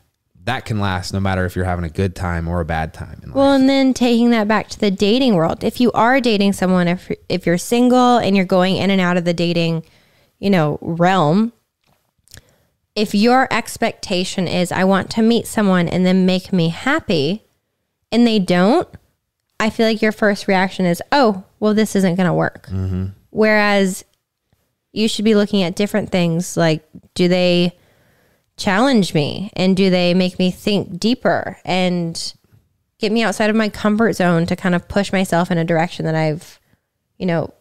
that 0.49 0.65
can 0.65 0.81
last 0.81 1.13
no 1.13 1.21
matter 1.21 1.45
if 1.45 1.55
you're 1.55 1.67
having 1.67 1.85
a 1.85 1.91
good 1.91 2.17
time 2.17 2.49
or 2.49 2.61
a 2.61 2.65
bad 2.65 2.95
time 2.95 3.21
in 3.23 3.29
life. 3.29 3.37
Well, 3.37 3.53
and 3.53 3.69
then 3.69 3.93
taking 3.93 4.31
that 4.31 4.49
back 4.49 4.69
to 4.69 4.81
the 4.81 4.91
dating 4.91 5.35
world. 5.35 5.63
If 5.63 5.79
you 5.79 5.93
are 5.93 6.23
dating 6.23 6.55
someone, 6.55 6.89
if 6.89 7.13
if 7.29 7.45
you're 7.45 7.59
single 7.59 8.17
and 8.17 8.35
you're 8.35 8.47
going 8.47 8.77
in 8.77 8.91
and 8.91 8.99
out 8.99 9.19
of 9.19 9.27
the 9.27 9.35
dating, 9.35 9.85
you 10.39 10.49
know, 10.49 10.79
realm, 10.81 11.53
if 12.97 13.15
your 13.15 13.47
expectation 13.51 14.49
is 14.49 14.73
I 14.73 14.85
want 14.85 15.11
to 15.11 15.23
meet 15.23 15.47
someone 15.47 15.87
and 15.87 16.07
then 16.07 16.25
make 16.25 16.51
me 16.51 16.71
happy, 16.71 17.45
and 18.11 18.27
they 18.27 18.39
don't, 18.39 18.89
I 19.61 19.69
feel 19.69 19.87
like 19.87 20.01
your 20.01 20.13
first 20.13 20.49
reaction 20.49 20.87
is, 20.87 21.03
"Oh, 21.13 21.45
well 21.61 21.75
this 21.75 21.95
isn't 21.95 22.15
going 22.15 22.27
to 22.27 22.33
work." 22.33 22.69
Mm-hmm. 22.69 23.09
Whereas 23.29 24.03
you 24.93 25.09
should 25.09 25.27
be 25.27 25.35
looking 25.35 25.63
at 25.63 25.77
different 25.77 26.11
things 26.11 26.57
like 26.57 26.89
do 27.13 27.29
they 27.29 27.78
challenge 28.59 29.15
me 29.15 29.51
and 29.55 29.77
do 29.77 29.89
they 29.91 30.15
make 30.15 30.39
me 30.39 30.51
think 30.51 30.99
deeper 30.99 31.59
and 31.65 32.35
get 32.99 33.13
me 33.13 33.23
outside 33.23 33.49
of 33.49 33.57
my 33.57 33.69
comfort 33.69 34.15
zone 34.15 34.45
to 34.47 34.57
kind 34.57 34.75
of 34.75 34.89
push 34.89 35.13
myself 35.13 35.51
in 35.51 35.59
a 35.59 35.65
direction 35.65 36.05
that 36.05 36.15
I've, 36.15 36.59
you 37.17 37.27
know, 37.27 37.55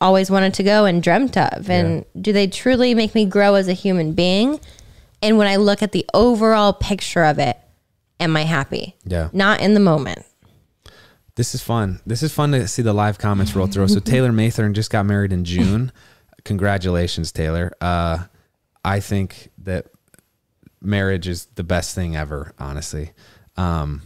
always 0.00 0.30
wanted 0.30 0.54
to 0.54 0.62
go 0.62 0.84
and 0.84 1.02
dreamt 1.02 1.36
of? 1.36 1.70
And 1.70 2.04
do 2.20 2.32
they 2.32 2.46
truly 2.46 2.94
make 2.94 3.14
me 3.14 3.24
grow 3.24 3.54
as 3.54 3.68
a 3.68 3.72
human 3.72 4.12
being? 4.12 4.60
And 5.22 5.38
when 5.38 5.46
I 5.46 5.56
look 5.56 5.82
at 5.82 5.92
the 5.92 6.04
overall 6.12 6.72
picture 6.72 7.24
of 7.24 7.38
it, 7.38 7.56
am 8.20 8.36
I 8.36 8.42
happy? 8.42 8.94
Yeah. 9.04 9.30
Not 9.32 9.60
in 9.60 9.74
the 9.74 9.80
moment. 9.80 10.24
This 11.36 11.54
is 11.54 11.62
fun. 11.62 12.00
This 12.06 12.22
is 12.22 12.32
fun 12.32 12.52
to 12.52 12.66
see 12.68 12.82
the 12.82 12.94
live 12.94 13.18
comments 13.18 13.54
roll 13.54 13.66
through. 13.66 13.88
So 13.88 14.00
Taylor 14.00 14.30
Mathern 14.30 14.72
just 14.72 14.90
got 14.90 15.04
married 15.04 15.32
in 15.32 15.44
June. 15.44 15.92
Congratulations, 16.44 17.32
Taylor. 17.32 17.72
Uh, 17.80 18.24
I 18.84 19.00
think 19.00 19.50
that 19.58 19.86
marriage 20.80 21.28
is 21.28 21.46
the 21.54 21.64
best 21.64 21.94
thing 21.94 22.16
ever, 22.16 22.52
honestly. 22.58 23.12
Um, 23.56 24.02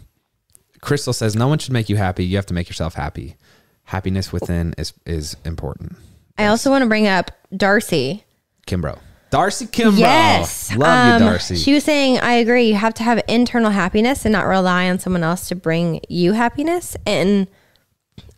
Crystal 0.80 1.12
says 1.12 1.36
no 1.36 1.48
one 1.48 1.58
should 1.58 1.72
make 1.72 1.88
you 1.88 1.96
happy. 1.96 2.24
You 2.24 2.36
have 2.36 2.46
to 2.46 2.54
make 2.54 2.68
yourself 2.68 2.94
happy. 2.94 3.36
Happiness 3.84 4.32
within 4.32 4.74
is 4.78 4.92
is 5.04 5.36
important. 5.44 5.96
I 6.38 6.46
also 6.46 6.70
want 6.70 6.82
to 6.82 6.88
bring 6.88 7.06
up 7.06 7.32
Darcy. 7.54 8.24
Kimbro. 8.66 8.98
Darcy 9.30 9.66
Kimbro. 9.66 9.98
Yes. 9.98 10.74
Love 10.74 10.88
Um, 10.88 11.22
you, 11.22 11.28
Darcy. 11.28 11.56
She 11.56 11.74
was 11.74 11.84
saying, 11.84 12.18
I 12.18 12.34
agree. 12.34 12.68
You 12.68 12.74
have 12.76 12.94
to 12.94 13.02
have 13.02 13.20
internal 13.28 13.70
happiness 13.70 14.24
and 14.24 14.32
not 14.32 14.46
rely 14.46 14.88
on 14.88 14.98
someone 14.98 15.22
else 15.22 15.48
to 15.48 15.54
bring 15.54 16.00
you 16.08 16.32
happiness. 16.32 16.96
And 17.06 17.46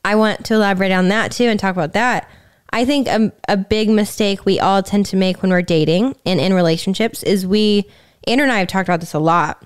I 0.04 0.16
want 0.16 0.44
to 0.46 0.54
elaborate 0.54 0.92
on 0.92 1.08
that 1.08 1.32
too 1.32 1.44
and 1.44 1.58
talk 1.60 1.72
about 1.74 1.92
that. 1.92 2.28
I 2.72 2.84
think 2.84 3.06
a, 3.08 3.32
a 3.48 3.56
big 3.56 3.88
mistake 3.88 4.44
we 4.44 4.58
all 4.58 4.82
tend 4.82 5.06
to 5.06 5.16
make 5.16 5.42
when 5.42 5.50
we're 5.50 5.62
dating 5.62 6.16
and 6.26 6.40
in 6.40 6.54
relationships 6.54 7.22
is 7.22 7.46
we, 7.46 7.84
Andrew 8.26 8.44
and 8.44 8.52
I 8.52 8.58
have 8.58 8.68
talked 8.68 8.88
about 8.88 9.00
this 9.00 9.14
a 9.14 9.18
lot, 9.18 9.64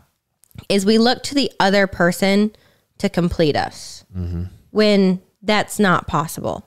is 0.68 0.86
we 0.86 0.98
look 0.98 1.22
to 1.24 1.34
the 1.34 1.50
other 1.60 1.86
person 1.86 2.52
to 2.98 3.08
complete 3.08 3.56
us 3.56 4.04
when 4.70 5.20
that's 5.42 5.78
not 5.78 6.06
possible 6.06 6.64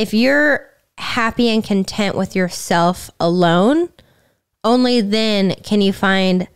if 0.00 0.14
you're 0.14 0.66
happy 0.96 1.48
and 1.50 1.62
content 1.62 2.16
with 2.16 2.34
yourself 2.34 3.10
alone, 3.20 3.90
only 4.64 5.02
then 5.02 5.54
can 5.62 5.82
you 5.82 5.92
find 5.92 6.48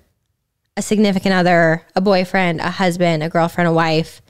a 0.78 0.82
significant 0.82 1.34
other, 1.34 1.82
a 1.94 2.00
boyfriend, 2.00 2.60
a 2.60 2.70
husband, 2.70 3.22
a 3.22 3.28
girlfriend, 3.28 3.68
a 3.68 3.72
wife, 3.72 4.22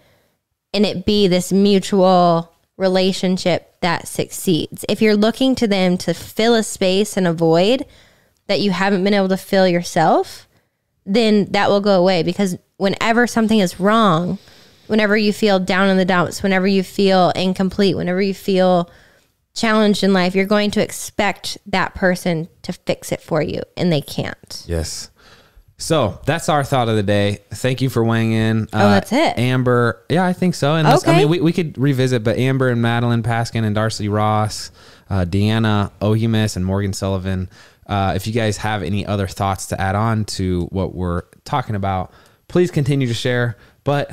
and 0.73 0.85
it 0.85 1.07
be 1.07 1.29
this 1.29 1.53
mutual 1.53 2.53
relationship 2.77 3.81
that 3.83 4.09
succeeds. 4.09 4.85
If 4.89 5.01
you're 5.01 5.17
looking 5.17 5.55
to 5.57 5.69
them 5.69 5.97
to 5.99 6.13
fill 6.13 6.57
a 6.57 6.65
space 6.65 7.17
and 7.17 7.29
a 7.29 7.33
void 7.33 7.87
that 8.47 8.61
you 8.61 8.71
haven't 8.71 9.05
been 9.05 9.15
able 9.15 9.29
to 9.29 9.37
fill 9.37 9.67
yourself, 9.69 10.47
then 11.07 11.47
that 11.53 11.69
will 11.71 11.81
go 11.81 11.99
away 11.99 12.23
because 12.23 12.57
whenever 12.77 13.27
something 13.27 13.59
is 13.59 13.79
wrong, 13.81 14.39
whenever 14.87 15.17
you 15.17 15.33
feel 15.33 15.59
down 15.59 15.89
in 15.89 15.97
the 15.97 16.05
dumps, 16.05 16.43
whenever 16.43 16.67
you 16.67 16.83
feel 16.83 17.31
incomplete, 17.31 17.97
whenever 17.97 18.21
you 18.23 18.35
feel 18.35 18.91
challenged 19.55 20.03
in 20.03 20.13
life, 20.13 20.35
you're 20.35 20.45
going 20.47 20.71
to 20.73 20.83
expect 20.83 21.57
that 21.67 21.95
person 21.95 22.49
to 22.63 22.73
fix 22.73 23.13
it 23.13 23.21
for 23.21 23.41
you, 23.43 23.61
and 23.77 23.93
they 23.93 24.01
can't. 24.01 24.65
Yes. 24.67 25.11
So 25.77 26.21
that's 26.25 26.49
our 26.49 26.65
thought 26.65 26.89
of 26.89 26.97
the 26.97 27.03
day. 27.03 27.39
Thank 27.51 27.81
you 27.83 27.91
for 27.91 28.05
weighing 28.05 28.33
in. 28.33 28.69
Oh, 28.73 28.79
that's 28.91 29.13
it? 29.13 29.37
Amber. 29.39 30.03
Yeah, 30.09 30.25
I 30.25 30.33
think 30.33 30.55
so. 30.55 30.75
And 30.77 30.87
this- 30.87 31.07
I 31.07 31.19
mean, 31.19 31.29
we, 31.29 31.41
we 31.41 31.53
could 31.53 31.77
revisit, 31.77 32.23
but 32.25 32.39
Amber 32.39 32.69
and 32.69 32.81
Madeline 32.81 33.23
Paskin 33.23 33.65
and 33.65 33.75
Darcy 33.75 34.09
Ross, 34.09 34.71
uh, 35.11 35.25
Deanna 35.25 35.91
Ohumis 36.01 36.57
and 36.57 36.65
Morgan 36.65 36.93
Sullivan. 36.93 37.49
Uh, 37.87 38.13
if 38.17 38.27
you 38.27 38.33
guys 38.33 38.57
have 38.59 38.83
any 38.83 39.05
other 39.07 39.27
thoughts 39.27 39.67
to 39.67 39.81
add 39.81 39.95
on 39.95 40.25
to 40.25 40.67
what 40.71 40.95
we're 40.95 41.23
talking 41.45 41.75
about, 41.77 42.13
please 42.49 42.71
continue 42.71 43.07
to 43.07 43.15
share. 43.15 43.57
But 43.85 44.11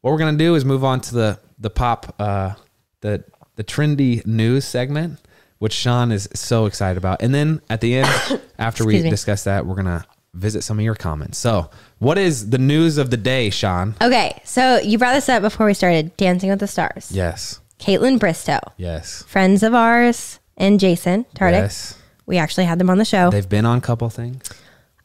what 0.00 0.12
we're 0.12 0.18
gonna 0.18 0.38
do 0.38 0.54
is 0.54 0.64
move 0.64 0.84
on 0.84 1.00
to 1.02 1.14
the 1.14 1.40
the 1.58 1.70
pop 1.70 2.14
uh, 2.18 2.54
the 3.00 3.24
the 3.56 3.64
trendy 3.64 4.24
news 4.26 4.64
segment, 4.64 5.18
which 5.58 5.72
Shawn 5.72 6.12
is 6.12 6.28
so 6.34 6.66
excited 6.66 6.96
about. 6.96 7.20
And 7.22 7.34
then 7.34 7.60
at 7.68 7.80
the 7.80 7.96
end, 7.98 8.40
after 8.58 8.84
we 8.84 9.02
me. 9.02 9.10
discuss 9.10 9.44
that, 9.44 9.66
we're 9.66 9.74
gonna 9.74 10.04
visit 10.32 10.62
some 10.62 10.78
of 10.78 10.84
your 10.84 10.94
comments. 10.94 11.38
So, 11.38 11.70
what 11.98 12.16
is 12.16 12.50
the 12.50 12.58
news 12.58 12.96
of 12.98 13.10
the 13.10 13.16
day, 13.16 13.50
Shawn? 13.50 13.96
Okay, 14.00 14.40
so 14.44 14.78
you 14.78 14.96
brought 14.96 15.14
this 15.14 15.28
up 15.28 15.42
before 15.42 15.66
we 15.66 15.74
started 15.74 16.16
Dancing 16.16 16.50
with 16.50 16.60
the 16.60 16.68
Stars. 16.68 17.10
Yes, 17.12 17.60
Kaitlyn 17.78 18.18
Bristowe, 18.18 18.60
yes, 18.76 19.24
friends 19.24 19.62
of 19.62 19.74
ours, 19.74 20.38
and 20.56 20.78
Jason 20.80 21.24
Tartick. 21.34 21.52
yes. 21.62 21.96
We 22.30 22.38
actually 22.38 22.66
had 22.66 22.78
them 22.78 22.88
on 22.90 22.98
the 22.98 23.04
show. 23.04 23.28
They've 23.28 23.48
been 23.48 23.66
on 23.66 23.78
a 23.78 23.80
couple 23.80 24.08
things. 24.08 24.40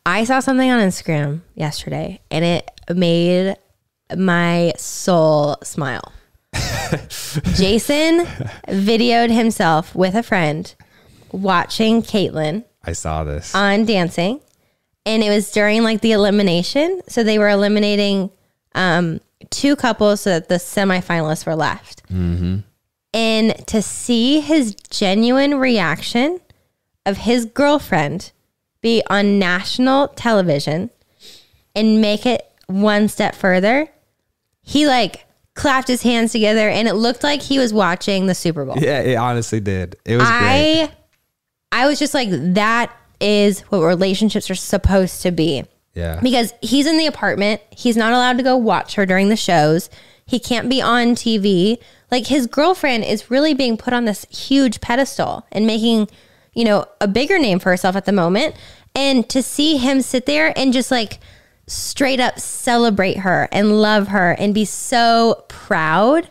I 0.05 0.25
saw 0.25 0.39
something 0.41 0.69
on 0.69 0.79
Instagram 0.79 1.41
yesterday 1.55 2.21
and 2.29 2.45
it 2.45 2.69
made 2.93 3.55
my 4.15 4.73
soul 4.77 5.57
smile. 5.63 6.13
Jason 7.55 8.25
videoed 8.67 9.31
himself 9.31 9.95
with 9.95 10.13
a 10.13 10.21
friend 10.21 10.75
watching 11.31 12.03
Kaitlyn 12.03 12.63
I 12.83 12.93
saw 12.93 13.23
this. 13.23 13.55
on 13.55 13.85
dancing 13.85 14.39
and 15.03 15.23
it 15.23 15.29
was 15.31 15.49
during 15.49 15.81
like 15.81 16.01
the 16.01 16.11
elimination. 16.11 17.01
So 17.07 17.23
they 17.23 17.39
were 17.39 17.49
eliminating 17.49 18.29
um, 18.75 19.19
two 19.49 19.75
couples 19.75 20.21
so 20.21 20.29
that 20.29 20.47
the 20.47 20.55
semifinalists 20.55 21.47
were 21.47 21.55
left. 21.55 22.03
And 22.11 23.67
to 23.67 23.81
see 23.81 24.41
his 24.41 24.75
genuine 24.91 25.55
reaction 25.55 26.39
of 27.05 27.17
his 27.17 27.45
girlfriend 27.45 28.31
be 28.81 29.03
on 29.09 29.39
national 29.39 30.09
television 30.09 30.89
and 31.75 32.01
make 32.01 32.25
it 32.25 32.49
one 32.67 33.07
step 33.07 33.35
further, 33.35 33.89
he 34.61 34.87
like 34.87 35.25
clapped 35.53 35.87
his 35.87 36.01
hands 36.01 36.31
together 36.31 36.67
and 36.69 36.87
it 36.87 36.93
looked 36.93 37.23
like 37.23 37.41
he 37.41 37.59
was 37.59 37.73
watching 37.73 38.25
the 38.25 38.35
Super 38.35 38.65
Bowl. 38.65 38.75
yeah, 38.77 38.99
it 39.01 39.15
honestly 39.15 39.59
did. 39.59 39.95
It 40.05 40.17
was 40.17 40.27
great. 40.27 40.83
I 40.83 40.91
I 41.71 41.87
was 41.87 41.99
just 41.99 42.13
like 42.13 42.29
that 42.31 42.95
is 43.19 43.61
what 43.61 43.79
relationships 43.79 44.49
are 44.49 44.55
supposed 44.55 45.21
to 45.23 45.31
be. 45.31 45.63
Yeah. 45.93 46.19
Because 46.21 46.53
he's 46.61 46.85
in 46.87 46.97
the 46.97 47.05
apartment, 47.07 47.61
he's 47.69 47.95
not 47.95 48.11
allowed 48.11 48.37
to 48.37 48.43
go 48.43 48.57
watch 48.57 48.95
her 48.95 49.05
during 49.05 49.29
the 49.29 49.37
shows. 49.37 49.89
He 50.25 50.39
can't 50.39 50.69
be 50.69 50.81
on 50.81 51.15
TV. 51.15 51.77
Like 52.11 52.27
his 52.27 52.47
girlfriend 52.47 53.05
is 53.05 53.31
really 53.31 53.53
being 53.53 53.77
put 53.77 53.93
on 53.93 54.05
this 54.05 54.25
huge 54.29 54.81
pedestal 54.81 55.45
and 55.51 55.65
making, 55.65 56.09
you 56.55 56.63
know, 56.63 56.85
a 57.01 57.07
bigger 57.07 57.37
name 57.37 57.59
for 57.59 57.69
herself 57.69 57.95
at 57.95 58.05
the 58.05 58.11
moment. 58.11 58.55
And 58.95 59.27
to 59.29 59.43
see 59.43 59.77
him 59.77 60.01
sit 60.01 60.25
there 60.25 60.57
and 60.57 60.73
just 60.73 60.89
like 60.89 61.19
straight 61.67 62.19
up 62.19 62.39
celebrate 62.39 63.17
her 63.17 63.47
and 63.51 63.81
love 63.81 64.07
her 64.07 64.31
and 64.31 64.53
be 64.53 64.65
so 64.65 65.43
proud, 65.49 66.29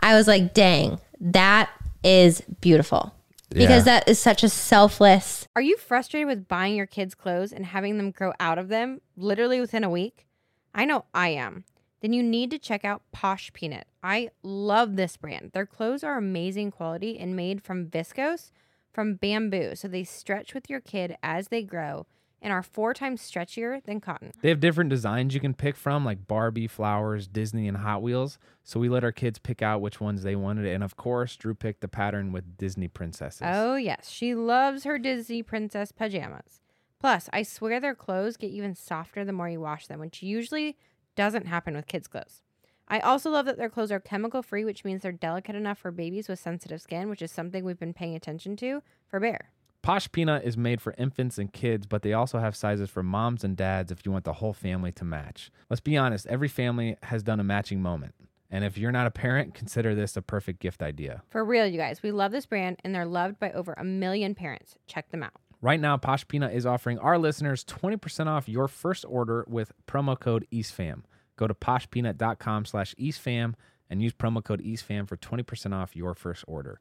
I 0.00 0.14
was 0.14 0.28
like, 0.28 0.54
dang, 0.54 1.00
that 1.20 1.70
is 2.02 2.42
beautiful. 2.60 3.12
Because 3.50 3.84
that 3.84 4.08
is 4.08 4.18
such 4.18 4.42
a 4.42 4.48
selfless 4.48 5.46
Are 5.54 5.62
you 5.62 5.76
frustrated 5.76 6.26
with 6.26 6.48
buying 6.48 6.74
your 6.74 6.86
kids 6.86 7.14
clothes 7.14 7.52
and 7.52 7.64
having 7.64 7.98
them 7.98 8.10
grow 8.10 8.32
out 8.40 8.58
of 8.58 8.66
them 8.66 9.00
literally 9.16 9.60
within 9.60 9.84
a 9.84 9.90
week? 9.90 10.26
I 10.74 10.84
know 10.84 11.04
I 11.14 11.28
am. 11.28 11.64
Then 12.00 12.12
you 12.12 12.22
need 12.22 12.50
to 12.50 12.58
check 12.58 12.84
out 12.84 13.02
Posh 13.12 13.52
Peanut. 13.52 13.86
I 14.02 14.30
love 14.42 14.96
this 14.96 15.16
brand. 15.16 15.52
Their 15.52 15.66
clothes 15.66 16.02
are 16.02 16.18
amazing 16.18 16.72
quality 16.72 17.16
and 17.16 17.36
made 17.36 17.62
from 17.62 17.86
viscose 17.86 18.50
from 18.94 19.16
bamboo, 19.16 19.74
so 19.74 19.88
they 19.88 20.04
stretch 20.04 20.54
with 20.54 20.70
your 20.70 20.80
kid 20.80 21.16
as 21.22 21.48
they 21.48 21.62
grow 21.62 22.06
and 22.44 22.52
are 22.52 22.62
four 22.62 22.92
times 22.92 23.22
stretchier 23.22 23.82
than 23.84 24.00
cotton. 24.00 24.30
They 24.42 24.50
have 24.50 24.60
different 24.60 24.90
designs 24.90 25.34
you 25.34 25.40
can 25.40 25.54
pick 25.54 25.76
from, 25.76 26.04
like 26.04 26.28
Barbie, 26.28 26.66
Flowers, 26.66 27.26
Disney, 27.26 27.66
and 27.66 27.78
Hot 27.78 28.02
Wheels. 28.02 28.38
So 28.62 28.78
we 28.78 28.90
let 28.90 29.02
our 29.02 29.12
kids 29.12 29.38
pick 29.38 29.62
out 29.62 29.80
which 29.80 29.98
ones 29.98 30.22
they 30.22 30.36
wanted. 30.36 30.66
And 30.66 30.84
of 30.84 30.94
course, 30.94 31.36
Drew 31.36 31.54
picked 31.54 31.80
the 31.80 31.88
pattern 31.88 32.32
with 32.32 32.58
Disney 32.58 32.86
princesses. 32.86 33.40
Oh, 33.42 33.76
yes. 33.76 34.10
She 34.10 34.34
loves 34.34 34.84
her 34.84 34.98
Disney 34.98 35.42
princess 35.42 35.90
pajamas. 35.90 36.60
Plus, 37.00 37.30
I 37.32 37.42
swear 37.42 37.80
their 37.80 37.94
clothes 37.94 38.36
get 38.36 38.50
even 38.50 38.74
softer 38.74 39.24
the 39.24 39.32
more 39.32 39.48
you 39.48 39.60
wash 39.60 39.86
them, 39.86 39.98
which 39.98 40.22
usually 40.22 40.76
doesn't 41.16 41.46
happen 41.46 41.74
with 41.74 41.86
kids' 41.86 42.08
clothes. 42.08 42.42
I 42.88 43.00
also 43.00 43.30
love 43.30 43.46
that 43.46 43.56
their 43.56 43.70
clothes 43.70 43.90
are 43.90 44.00
chemical 44.00 44.42
free, 44.42 44.64
which 44.64 44.84
means 44.84 45.02
they're 45.02 45.12
delicate 45.12 45.56
enough 45.56 45.78
for 45.78 45.90
babies 45.90 46.28
with 46.28 46.38
sensitive 46.38 46.82
skin, 46.82 47.08
which 47.08 47.22
is 47.22 47.32
something 47.32 47.64
we've 47.64 47.78
been 47.78 47.94
paying 47.94 48.14
attention 48.14 48.56
to 48.56 48.82
for 49.08 49.20
Bear. 49.20 49.50
Posh 49.82 50.10
Peanut 50.12 50.44
is 50.44 50.56
made 50.56 50.80
for 50.80 50.94
infants 50.96 51.36
and 51.36 51.52
kids, 51.52 51.86
but 51.86 52.02
they 52.02 52.14
also 52.14 52.38
have 52.38 52.56
sizes 52.56 52.88
for 52.88 53.02
moms 53.02 53.44
and 53.44 53.54
dads 53.54 53.92
if 53.92 54.06
you 54.06 54.12
want 54.12 54.24
the 54.24 54.34
whole 54.34 54.54
family 54.54 54.92
to 54.92 55.04
match. 55.04 55.50
Let's 55.68 55.80
be 55.80 55.96
honest, 55.96 56.26
every 56.26 56.48
family 56.48 56.96
has 57.02 57.22
done 57.22 57.38
a 57.38 57.44
matching 57.44 57.82
moment. 57.82 58.14
And 58.50 58.64
if 58.64 58.78
you're 58.78 58.92
not 58.92 59.06
a 59.06 59.10
parent, 59.10 59.52
consider 59.52 59.94
this 59.94 60.16
a 60.16 60.22
perfect 60.22 60.60
gift 60.60 60.82
idea. 60.82 61.22
For 61.28 61.44
real, 61.44 61.66
you 61.66 61.76
guys, 61.76 62.02
we 62.02 62.12
love 62.12 62.32
this 62.32 62.46
brand 62.46 62.78
and 62.84 62.94
they're 62.94 63.04
loved 63.04 63.38
by 63.38 63.50
over 63.52 63.74
a 63.74 63.84
million 63.84 64.34
parents. 64.34 64.78
Check 64.86 65.10
them 65.10 65.22
out. 65.22 65.32
Right 65.60 65.80
now, 65.80 65.96
Posh 65.96 66.26
Peanut 66.28 66.54
is 66.54 66.64
offering 66.64 66.98
our 66.98 67.18
listeners 67.18 67.64
20% 67.64 68.26
off 68.26 68.48
your 68.48 68.68
first 68.68 69.04
order 69.08 69.44
with 69.48 69.72
promo 69.86 70.18
code 70.18 70.46
EastFam. 70.52 71.02
Go 71.36 71.46
to 71.46 71.54
poshpeanut.com 71.54 72.64
slash 72.64 72.94
EastFam 72.94 73.54
and 73.90 74.02
use 74.02 74.12
promo 74.12 74.42
code 74.42 74.62
EastFam 74.62 75.08
for 75.08 75.16
20% 75.16 75.72
off 75.74 75.94
your 75.96 76.14
first 76.14 76.44
order. 76.46 76.80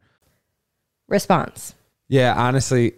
response. 1.08 1.76
Yeah, 2.10 2.34
honestly, 2.36 2.94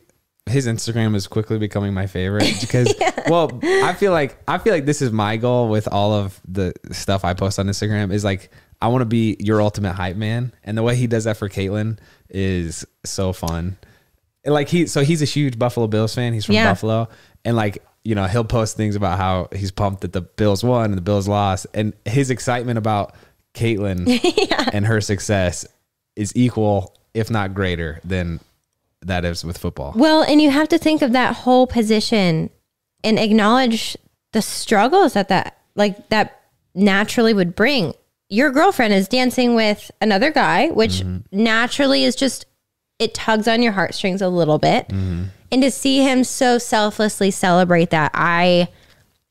his 0.48 0.68
Instagram 0.68 1.16
is 1.16 1.28
quickly 1.28 1.58
becoming 1.58 1.94
my 1.94 2.08
favorite 2.08 2.54
because 2.62 2.94
well, 3.28 3.60
I 3.64 3.94
feel 3.94 4.12
like 4.12 4.38
I 4.48 4.58
feel 4.58 4.74
like 4.74 4.86
this 4.86 5.02
is 5.02 5.12
my 5.12 5.38
goal 5.38 5.70
with 5.70 5.88
all 5.88 6.14
of 6.14 6.40
the 6.48 6.74
stuff 6.92 7.24
I 7.26 7.34
post 7.34 7.58
on 7.60 7.68
Instagram 7.68 8.12
is 8.12 8.24
like 8.24 8.52
I 8.82 8.90
want 8.90 9.02
to 9.02 9.06
be 9.06 9.38
your 9.40 9.62
ultimate 9.62 9.94
hype 9.94 10.18
man. 10.18 10.54
And 10.64 10.78
the 10.78 10.84
way 10.84 10.96
he 10.96 11.08
does 11.08 11.24
that 11.24 11.38
for 11.38 11.50
Kaitlyn 11.50 11.98
is 12.30 12.86
so 13.06 13.32
fun. 13.34 13.78
And 14.44 14.54
like 14.54 14.68
he 14.70 14.86
so 14.88 15.02
he's 15.04 15.22
a 15.22 15.26
huge 15.26 15.58
Buffalo 15.58 15.88
Bills 15.88 16.14
fan. 16.14 16.34
He's 16.34 16.46
from 16.46 16.56
Yeah. 16.56 16.70
Buffalo. 16.72 17.08
And 17.44 17.56
like 17.56 17.84
you 18.06 18.14
know, 18.14 18.26
he'll 18.28 18.46
post 18.46 18.78
things 18.78 18.96
about 18.96 19.18
how 19.18 19.50
he's 19.54 19.72
pumped 19.72 20.02
that 20.02 20.14
the 20.14 20.22
Bills 20.22 20.64
won 20.64 20.86
and 20.86 20.98
the 20.98 21.02
Bills 21.02 21.28
lost, 21.28 21.66
and 21.74 21.94
his 22.06 22.30
excitement 22.30 22.78
about 22.78 23.16
Kaitlyn 23.56 24.08
and 24.74 24.86
her 24.86 25.02
success 25.02 25.66
is 26.16 26.32
equal, 26.36 26.96
if 27.16 27.32
not 27.32 27.56
greater, 27.56 28.00
than 28.04 28.40
that 29.02 29.26
is 29.26 29.44
with 29.44 29.58
football. 29.58 29.94
Well, 29.96 30.22
and 30.22 30.40
you 30.40 30.52
have 30.52 30.70
to 30.70 30.78
think 30.78 31.02
of 31.02 31.14
that 31.14 31.36
whole 31.36 31.66
position 31.66 32.52
and 33.04 33.18
acknowledge 33.18 33.98
the 34.34 34.42
struggles 34.42 35.14
that 35.14 35.30
that 35.30 35.58
like 35.76 36.10
that 36.10 36.42
naturally 36.76 37.34
would 37.34 37.56
bring. 37.56 37.94
Your 38.30 38.52
girlfriend 38.52 38.94
is 38.94 39.08
dancing 39.08 39.56
with 39.56 39.90
another 40.00 40.32
guy, 40.32 40.70
which 40.70 41.02
mm-hmm. 41.02 41.20
naturally 41.32 42.04
is 42.04 42.16
just 42.16 42.46
it 43.00 43.14
tugs 43.14 43.48
on 43.48 43.62
your 43.62 43.72
heartstrings 43.72 44.22
a 44.22 44.30
little 44.30 44.60
bit. 44.60 44.88
Mm-hmm. 44.90 45.26
And 45.56 45.64
to 45.64 45.72
see 45.72 46.00
him 46.04 46.26
so 46.26 46.58
selflessly 46.58 47.32
celebrate 47.32 47.92
that, 47.92 48.12
I 48.14 48.68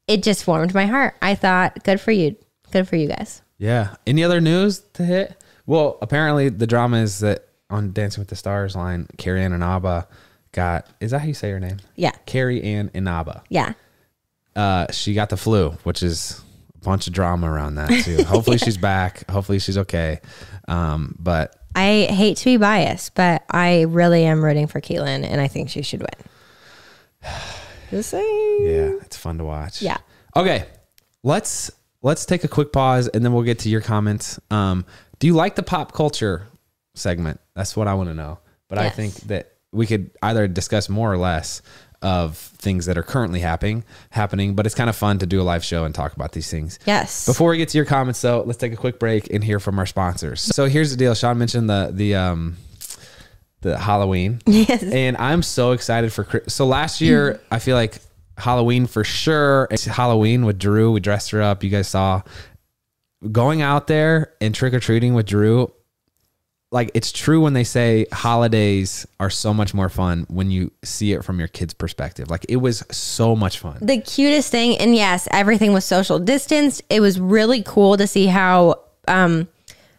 it 0.09 0.23
just 0.23 0.47
warmed 0.47 0.73
my 0.73 0.87
heart. 0.87 1.16
I 1.21 1.35
thought, 1.35 1.85
good 1.85 2.00
for 2.00 2.12
you. 2.12 2.35
Good 2.71 2.88
for 2.88 2.97
you 2.97 3.09
guys. 3.09 3.43
Yeah. 3.59 3.97
Any 4.07 4.25
other 4.25 4.40
news 4.40 4.81
to 4.95 5.04
hit? 5.04 5.37
Well, 5.66 5.99
apparently 6.00 6.49
the 6.49 6.66
drama 6.66 7.02
is 7.02 7.19
that 7.21 7.47
on 7.69 7.93
Dancing 7.93 8.23
with 8.23 8.28
the 8.28 8.37
Stars 8.37 8.75
line, 8.75 9.07
Carrie 9.19 9.43
Ann 9.43 9.52
Inaba 9.52 10.09
got 10.52 10.88
is 10.99 11.11
that 11.11 11.19
how 11.19 11.26
you 11.26 11.35
say 11.35 11.50
her 11.50 11.61
name? 11.61 11.76
Yeah. 11.95 12.12
Carrie 12.25 12.62
Ann 12.62 12.90
Inaba. 12.95 13.43
Yeah. 13.50 13.75
Uh, 14.57 14.90
she 14.93 15.12
got 15.12 15.28
the 15.28 15.37
flu, 15.37 15.73
which 15.83 16.02
is 16.02 16.40
a 16.75 16.85
bunch 16.87 17.07
of 17.07 17.12
drama 17.12 17.50
around 17.52 17.75
that 17.75 18.02
too. 18.02 18.25
Hopefully 18.28 18.57
she's 18.57 18.78
back. 18.78 19.31
Hopefully 19.31 19.59
she's 19.59 19.76
okay. 19.76 20.21
Um, 20.69 21.16
but 21.19 21.54
I 21.75 22.07
hate 22.11 22.37
to 22.38 22.45
be 22.45 22.57
biased, 22.57 23.14
but 23.14 23.45
I 23.50 23.83
really 23.83 24.25
am 24.25 24.45
rooting 24.45 24.66
for 24.66 24.81
Kaitlyn 24.81 25.25
and 25.25 25.40
I 25.40 25.49
think 25.49 25.71
she 25.71 25.83
should 25.83 26.00
win. 26.00 27.33
Just 27.90 28.11
saying. 28.11 28.59
yeah, 28.62 28.93
it's 29.02 29.16
fun 29.16 29.38
to 29.38 29.45
watch. 29.45 29.83
Yeah. 29.83 29.99
Okay, 30.37 30.66
let's 31.23 31.71
let's 32.02 32.26
take 32.26 32.45
a 32.45 32.49
quick 32.49 32.73
pause 32.73 33.09
and 33.09 33.25
then 33.25 33.33
we'll 33.33 33.45
get 33.45 33.61
to 33.61 33.69
your 33.69 33.81
comments. 33.81 34.38
Um, 34.50 34.85
do 35.19 35.26
you 35.26 35.35
like 35.35 35.54
the 35.54 35.62
pop 35.62 35.93
culture 35.93 36.49
segment? 36.95 37.40
That's 37.54 37.76
what 37.76 37.88
I 37.88 37.95
want 37.95 38.09
to 38.09 38.14
know. 38.14 38.38
But 38.69 38.78
I 38.78 38.90
think 38.90 39.14
that 39.26 39.52
we 39.73 39.87
could 39.87 40.11
either 40.23 40.49
discuss 40.49 40.88
more 40.88 41.12
or 41.12 41.16
less 41.19 41.62
of 42.03 42.37
things 42.37 42.87
that 42.87 42.99
are 42.99 43.03
currently 43.03 43.41
happening 43.41 43.85
happening, 44.11 44.55
but 44.55 44.67
it's 44.67 44.75
kind 44.75 44.91
of 44.91 44.97
fun 44.97 45.19
to 45.19 45.27
do 45.27 45.41
a 45.41 45.45
live 45.45 45.65
show 45.65 45.85
and 45.85 45.95
talk 45.95 46.15
about 46.15 46.33
these 46.33 46.51
things. 46.51 46.79
Yes. 46.87 47.25
Before 47.27 47.51
we 47.51 47.57
get 47.57 47.69
to 47.71 47.79
your 47.79 47.85
comments, 47.87 48.21
though, 48.21 48.43
let's 48.43 48.59
take 48.59 48.73
a 48.73 48.77
quick 48.77 48.99
break 48.99 49.33
and 49.33 49.43
hear 49.43 49.59
from 49.61 49.79
our 49.79 49.87
sponsors. 49.87 50.41
So 50.41 50.67
here's 50.67 50.91
the 50.91 50.97
deal. 50.97 51.15
Shawn 51.15 51.39
mentioned 51.39 51.69
the 51.71 51.91
the 51.93 52.15
um 52.15 52.57
the 53.63 53.79
Halloween, 53.79 54.41
Yes. 54.47 54.83
and 54.83 55.17
I'm 55.17 55.43
so 55.43 55.73
excited 55.73 56.13
for. 56.13 56.43
So 56.49 56.67
last 56.67 57.01
year, 57.01 57.41
I 57.51 57.59
feel 57.59 57.77
like 57.77 57.99
Halloween 58.37 58.87
for 58.87 59.05
sure. 59.05 59.69
It's 59.71 59.87
Halloween 59.87 60.45
with 60.45 60.59
Drew. 60.59 60.93
We 60.93 61.01
dressed 61.01 61.31
her 61.31 61.41
up. 61.41 61.65
You 61.65 61.71
guys 61.71 61.89
saw 61.89 62.21
going 63.33 63.63
out 63.63 63.87
there 63.87 64.35
and 64.43 64.55
trick 64.55 64.75
or 64.75 64.81
treating 64.81 65.15
with 65.15 65.25
Drew. 65.27 65.73
Like 66.75 66.90
it's 66.93 67.12
true 67.12 67.40
when 67.40 67.52
they 67.54 67.62
say 67.64 68.07
holidays 68.12 69.07
are 69.21 69.31
so 69.31 69.54
much 69.54 69.73
more 69.75 69.88
fun 69.88 70.26
when 70.28 70.50
you 70.50 70.73
see 70.83 71.12
it 71.12 71.25
from 71.25 71.38
your 71.38 71.47
kid's 71.49 71.73
perspective. 71.73 72.28
Like 72.31 72.45
it 72.49 72.57
was 72.57 72.83
so 72.90 73.37
much 73.37 73.59
fun. 73.61 73.78
the 73.81 74.00
cutest 74.00 74.50
thing 74.50 74.76
and 74.78 74.95
yes 74.95 75.28
everything 75.31 75.73
was 75.73 75.85
social 75.85 76.19
distanced 76.19 76.83
it 76.90 77.00
was 77.00 77.19
really 77.21 77.62
cool 77.62 77.97
to 77.97 78.07
see 78.09 78.26
how 78.26 78.81
um 79.09 79.47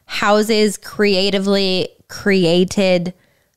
houses 0.05 0.77
creatively 0.77 1.87
created 2.09 3.13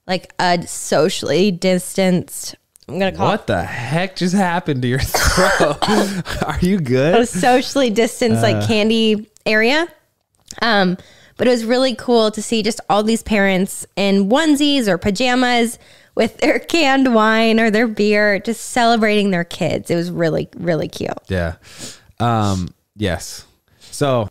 like 0.07 0.33
a 0.39 0.63
socially 0.67 1.51
distanced 1.51 2.55
i'm 2.89 2.99
gonna 2.99 3.13
call 3.13 3.29
What 3.29 3.47
the 3.47 3.63
heck 3.65 4.17
just 4.17 4.35
happened 4.35 4.81
to 4.83 4.89
your 4.89 4.99
throat? 5.03 5.79
Are 6.47 6.59
you 6.61 6.79
good? 6.81 7.15
a 7.21 7.27
socially 7.27 7.91
distanced 7.91 8.43
like 8.43 8.67
candy 8.67 9.29
area 9.45 9.89
um 10.63 10.97
but 11.37 11.47
it 11.47 11.51
was 11.51 11.65
really 11.65 11.95
cool 11.95 12.31
to 12.33 12.43
see 12.43 12.63
just 12.63 12.81
all 12.91 13.03
these 13.03 13.23
parents 13.23 13.87
in 13.97 14.29
onesies 14.29 14.89
or 14.89 14.99
pajamas 14.99 15.79
with 16.15 16.39
their 16.39 16.59
canned 16.75 17.15
wine 17.15 17.61
or 17.61 17.71
their 17.71 17.87
beer 17.87 18.39
just 18.41 18.61
celebrating 18.71 19.31
their 19.31 19.45
kids 19.45 19.91
it 19.91 19.97
was 19.97 20.11
really 20.11 20.49
really 20.57 20.89
cute 20.89 21.13
Yeah. 21.29 21.57
Um, 22.21 22.75
yes. 22.97 23.45
So 23.79 24.29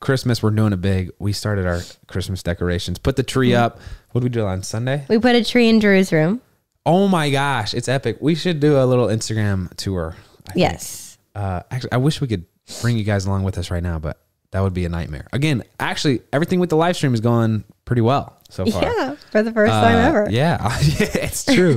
Christmas, 0.00 0.40
we're 0.40 0.50
doing 0.50 0.72
it 0.72 0.80
big. 0.80 1.10
We 1.18 1.32
started 1.32 1.66
our 1.66 1.80
Christmas 2.06 2.44
decorations, 2.44 2.98
put 3.00 3.16
the 3.16 3.24
tree 3.24 3.54
up. 3.54 3.80
What 4.12 4.20
did 4.20 4.26
we 4.26 4.40
do 4.40 4.46
on 4.46 4.62
Sunday? 4.62 5.04
we 5.08 5.18
put 5.18 5.34
a 5.34 5.44
tree 5.44 5.68
in 5.68 5.80
drew's 5.80 6.12
room 6.12 6.40
Oh 6.86 7.08
my 7.08 7.28
gosh, 7.30 7.74
it's 7.74 7.88
epic. 7.88 8.18
We 8.20 8.34
should 8.34 8.60
do 8.60 8.78
a 8.80 8.86
little 8.86 9.08
Instagram 9.08 9.74
tour. 9.74 10.14
I 10.48 10.52
yes 10.54 11.18
Uh, 11.34 11.62
actually, 11.70 11.92
I 11.92 11.96
wish 11.96 12.20
we 12.20 12.28
could 12.28 12.46
bring 12.80 12.96
you 12.96 13.04
guys 13.04 13.26
along 13.26 13.42
with 13.42 13.58
us 13.58 13.70
right 13.70 13.82
now, 13.82 13.98
but 13.98 14.20
that 14.52 14.60
would 14.60 14.74
be 14.74 14.84
a 14.84 14.88
nightmare. 14.88 15.26
Again, 15.32 15.62
actually, 15.78 16.22
everything 16.32 16.60
with 16.60 16.70
the 16.70 16.76
live 16.76 16.96
stream 16.96 17.14
is 17.14 17.20
going 17.20 17.64
pretty 17.84 18.02
well 18.02 18.36
so 18.48 18.64
far. 18.66 18.82
Yeah, 18.82 19.14
for 19.30 19.42
the 19.42 19.52
first 19.52 19.70
time 19.72 19.96
Uh, 19.96 20.08
ever. 20.08 20.28
Yeah, 20.30 20.58
it's 20.80 21.44
true. 21.44 21.76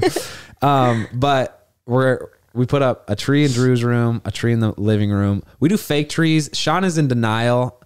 um, 0.61 1.07
but 1.13 1.69
we're 1.85 2.27
we 2.53 2.65
put 2.65 2.81
up 2.81 3.09
a 3.09 3.15
tree 3.15 3.45
in 3.45 3.51
Drew's 3.51 3.83
room, 3.83 4.21
a 4.25 4.31
tree 4.31 4.51
in 4.53 4.59
the 4.59 4.73
living 4.79 5.09
room. 5.11 5.41
We 5.59 5.69
do 5.69 5.77
fake 5.77 6.09
trees. 6.09 6.49
Shawn 6.53 6.83
is 6.83 6.97
in 6.97 7.07
denial 7.07 7.81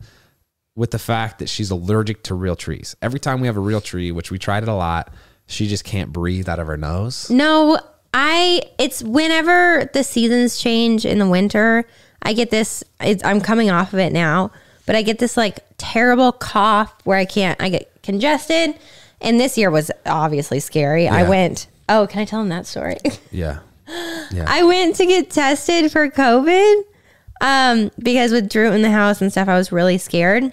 with 0.76 0.92
the 0.92 1.00
fact 1.00 1.40
that 1.40 1.50
she's 1.50 1.72
allergic 1.72 2.24
to 2.24 2.34
real 2.36 2.56
trees. 2.56 2.96
Every 3.02 3.20
time 3.20 3.40
we 3.42 3.48
have 3.48 3.58
a 3.58 3.62
real 3.62 3.80
tree, 3.82 4.12
which 4.12 4.32
we 4.32 4.38
tried 4.40 4.64
it 4.64 4.70
a 4.70 4.74
lot, 4.74 5.14
she 5.46 5.68
just 5.68 5.84
can't 5.84 6.12
breathe 6.12 6.50
out 6.50 6.60
of 6.60 6.68
her 6.68 6.78
nose. 6.78 7.30
No, 7.30 7.80
I. 8.14 8.64
It's 8.80 9.04
whenever 9.04 9.90
the 9.94 10.04
seasons 10.04 10.58
change 10.58 11.06
in 11.06 11.20
the 11.20 11.30
winter, 11.30 11.86
I 12.24 12.34
get 12.34 12.50
this. 12.50 12.84
It's, 13.00 13.24
I'm 13.24 13.42
coming 13.42 13.70
off 13.70 13.94
of 13.94 14.00
it 14.00 14.12
now, 14.14 14.52
but 14.86 14.96
I 14.96 15.02
get 15.02 15.20
this 15.20 15.38
like 15.38 15.60
terrible 15.78 16.32
cough 16.32 16.94
where 17.04 17.18
I 17.18 17.26
can't. 17.26 17.60
I 17.62 17.70
get 17.70 17.92
congested, 18.04 18.76
and 19.22 19.40
this 19.40 19.58
year 19.58 19.72
was 19.72 19.92
obviously 20.06 20.60
scary. 20.60 21.08
I 21.08 21.28
went. 21.28 21.68
Oh, 21.88 22.08
can 22.08 22.22
I 22.22 22.26
tell 22.26 22.40
them 22.40 22.50
that 22.50 22.66
story? 22.66 22.98
Yeah. 23.32 23.60
Yeah. 24.32 24.46
I 24.48 24.64
went 24.64 24.96
to 24.96 25.06
get 25.06 25.30
tested 25.30 25.92
for 25.92 26.10
COVID 26.10 26.84
um, 27.42 27.92
because 28.00 28.32
with 28.32 28.50
Drew 28.50 28.72
in 28.72 28.82
the 28.82 28.90
house 28.90 29.22
and 29.22 29.32
stuff, 29.32 29.48
I 29.48 29.56
was 29.56 29.72
really 29.72 30.00
scared. 30.00 30.52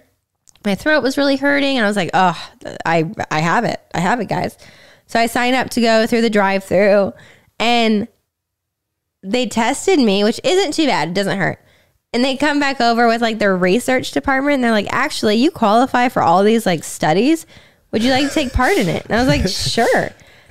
My 0.66 0.74
throat 0.74 1.02
was 1.02 1.16
really 1.16 1.36
hurting, 1.36 1.78
and 1.78 1.84
I 1.84 1.88
was 1.88 1.96
like, 1.96 2.10
"Oh, 2.12 2.36
I 2.84 3.10
I 3.30 3.40
have 3.40 3.64
it. 3.64 3.80
I 3.94 4.00
have 4.00 4.20
it, 4.20 4.28
guys." 4.28 4.58
So 5.06 5.18
I 5.18 5.26
signed 5.26 5.56
up 5.56 5.70
to 5.70 5.80
go 5.80 6.06
through 6.06 6.20
the 6.22 6.30
drive-through, 6.30 7.12
and 7.58 8.08
they 9.22 9.46
tested 9.46 9.98
me, 9.98 10.24
which 10.24 10.40
isn't 10.44 10.72
too 10.74 10.86
bad. 10.86 11.08
It 11.08 11.14
doesn't 11.14 11.38
hurt. 11.38 11.61
And 12.14 12.22
they 12.22 12.36
come 12.36 12.60
back 12.60 12.80
over 12.80 13.08
with 13.08 13.22
like 13.22 13.38
their 13.38 13.56
research 13.56 14.10
department, 14.12 14.56
and 14.56 14.64
they're 14.64 14.70
like, 14.70 14.92
"Actually, 14.92 15.36
you 15.36 15.50
qualify 15.50 16.08
for 16.10 16.22
all 16.22 16.42
these 16.44 16.66
like 16.66 16.84
studies. 16.84 17.46
Would 17.90 18.02
you 18.04 18.10
like 18.10 18.28
to 18.28 18.34
take 18.34 18.52
part 18.52 18.76
in 18.76 18.88
it?" 18.88 19.04
And 19.06 19.14
I 19.14 19.18
was 19.18 19.28
like, 19.28 19.48
"Sure." 19.48 20.10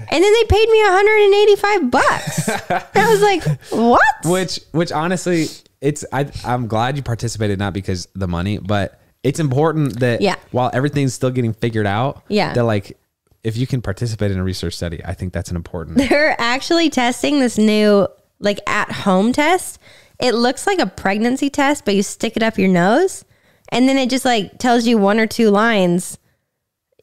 And 0.10 0.24
then 0.24 0.34
they 0.34 0.43
paid 0.45 0.67
me 0.69 0.80
185 0.84 1.91
bucks. 1.91 2.50
And 2.69 2.84
I 2.95 3.10
was 3.10 3.21
like, 3.21 3.43
"What?" 3.69 4.02
which 4.26 4.60
which 4.71 4.91
honestly 4.91 5.45
it's 5.82 6.06
I, 6.13 6.30
i'm 6.45 6.67
glad 6.67 6.95
you 6.95 7.02
participated 7.02 7.58
not 7.58 7.74
because 7.74 8.08
the 8.13 8.28
money 8.28 8.60
but 8.60 9.00
it's 9.24 9.39
important 9.39 10.00
that 10.00 10.21
Yeah. 10.21 10.36
while 10.52 10.69
everything's 10.74 11.15
still 11.15 11.32
getting 11.32 11.54
figured 11.54 11.88
out 11.88 12.24
Yeah. 12.28 12.54
that 12.54 12.63
like 12.65 13.00
if 13.43 13.58
you 13.58 13.65
can 13.65 13.82
participate 13.82 14.30
in 14.30 14.38
a 14.38 14.43
research 14.43 14.76
study 14.76 15.02
i 15.06 15.15
think 15.15 15.34
that's 15.34 15.50
an 15.50 15.56
important 15.56 15.97
They're 16.10 16.36
actually 16.39 16.91
testing 16.91 17.39
this 17.39 17.58
new 17.58 18.08
like 18.39 18.60
at 18.67 18.91
home 18.91 19.34
test. 19.34 19.80
It 20.21 20.34
looks 20.36 20.67
like 20.67 20.79
a 20.79 20.86
pregnancy 20.86 21.49
test, 21.49 21.84
but 21.86 21.95
you 21.95 22.03
stick 22.03 22.38
it 22.38 22.43
up 22.43 22.57
your 22.57 22.67
nose 22.69 23.25
and 23.69 23.88
then 23.89 23.97
it 23.97 24.10
just 24.10 24.25
like 24.25 24.57
tells 24.60 24.86
you 24.86 24.97
one 24.97 25.19
or 25.19 25.27
two 25.27 25.49
lines 25.49 26.17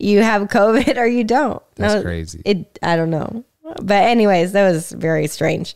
you 0.00 0.22
have 0.22 0.42
COVID 0.48 0.96
or 0.96 1.06
you 1.06 1.24
don't. 1.24 1.62
That's 1.74 1.94
No, 1.94 2.02
crazy. 2.02 2.40
It 2.44 2.78
I 2.82 2.94
don't 2.96 3.10
know. 3.10 3.44
But 3.82 4.04
anyways, 4.04 4.52
that 4.52 4.70
was 4.70 4.92
very 4.92 5.26
strange. 5.26 5.74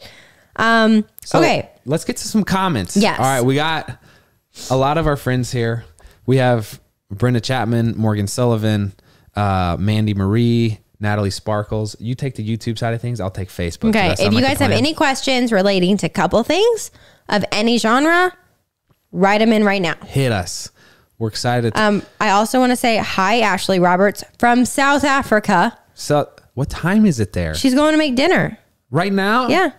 Um 0.57 1.05
So, 1.24 1.38
okay. 1.40 1.68
let's 1.85 2.05
get 2.05 2.16
to 2.18 2.28
some 2.28 2.44
comments 2.44 2.96
Yes. 2.96 3.18
all 3.18 3.24
right 3.24 3.40
we 3.42 3.55
got 3.55 3.98
a 4.70 4.76
lot 4.76 4.98
of 4.98 5.07
our 5.07 5.16
friends 5.16 5.50
here 5.50 5.85
we 6.26 6.37
have 6.37 6.78
brenda 7.11 7.40
chapman 7.40 7.96
morgan 7.96 8.26
sullivan 8.26 8.92
uh, 9.35 9.76
mandy 9.81 10.12
marie 10.14 10.78
natalie 11.03 11.31
sparkles 11.31 11.95
you 12.01 12.15
take 12.15 12.35
the 12.37 12.49
youtube 12.49 12.79
side 12.79 12.95
of 12.95 13.01
things 13.01 13.21
i'll 13.21 13.31
take 13.31 13.49
facebook 13.49 13.91
Okay. 13.91 14.15
If 14.19 14.33
you 14.33 14.41
guys 14.41 14.59
have 14.61 14.71
any 14.71 14.95
questions 14.95 15.53
relating 15.53 15.97
to 15.99 16.09
couple 16.09 16.43
things 16.45 16.91
of 17.29 17.45
any 17.53 17.77
genre, 17.79 18.33
write 19.11 19.38
them 19.38 19.53
in 19.53 19.65
right 19.65 19.83
now. 19.83 19.97
hit 20.07 20.33
us 20.33 20.71
we're 21.19 21.29
excited 21.29 21.73
Um, 21.77 22.03
I 22.21 22.31
also 22.31 22.59
want 22.59 22.71
to 22.71 22.77
say 22.77 22.97
hi, 22.99 23.41
Ashley 23.41 23.79
Roberts 23.79 24.25
from 24.38 24.65
South 24.65 25.05
Africa. 25.05 25.77
so 25.95 26.31
what 26.55 26.71
time 26.71 27.05
is 27.07 27.21
it 27.21 27.33
there 27.33 27.55
She's 27.55 27.75
going 27.75 27.93
to 27.93 27.99
make 27.99 28.15
dinner. 28.17 28.59
right 28.91 29.12
now 29.12 29.49
Yeah. 29.49 29.73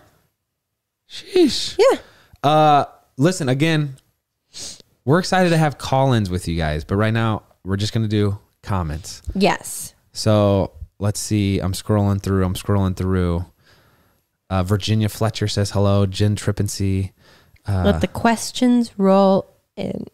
Sheesh. 1.10 1.76
Yeah. 1.78 1.98
Uh, 2.42 2.84
listen 3.16 3.48
again. 3.48 3.96
We're 5.04 5.18
excited 5.18 5.50
to 5.50 5.56
have 5.58 5.76
call-ins 5.78 6.30
with 6.30 6.48
you 6.48 6.56
guys, 6.56 6.82
but 6.84 6.96
right 6.96 7.12
now 7.12 7.42
we're 7.62 7.76
just 7.76 7.92
gonna 7.92 8.08
do 8.08 8.38
comments. 8.62 9.20
Yes. 9.34 9.94
So 10.12 10.72
let's 11.04 11.20
see. 11.20 11.58
I'm 11.60 11.72
scrolling 11.72 12.20
through. 12.20 12.44
I'm 12.44 12.54
scrolling 12.54 12.96
through. 12.96 13.44
Uh, 14.50 14.62
Virginia 14.62 15.08
Fletcher 15.08 15.46
says 15.46 15.70
hello. 15.70 16.06
Jen 16.06 16.34
Trippinsey. 16.34 17.12
Let 17.68 18.00
the 18.00 18.08
questions 18.08 18.92
roll 18.98 19.46
in. 19.76 20.06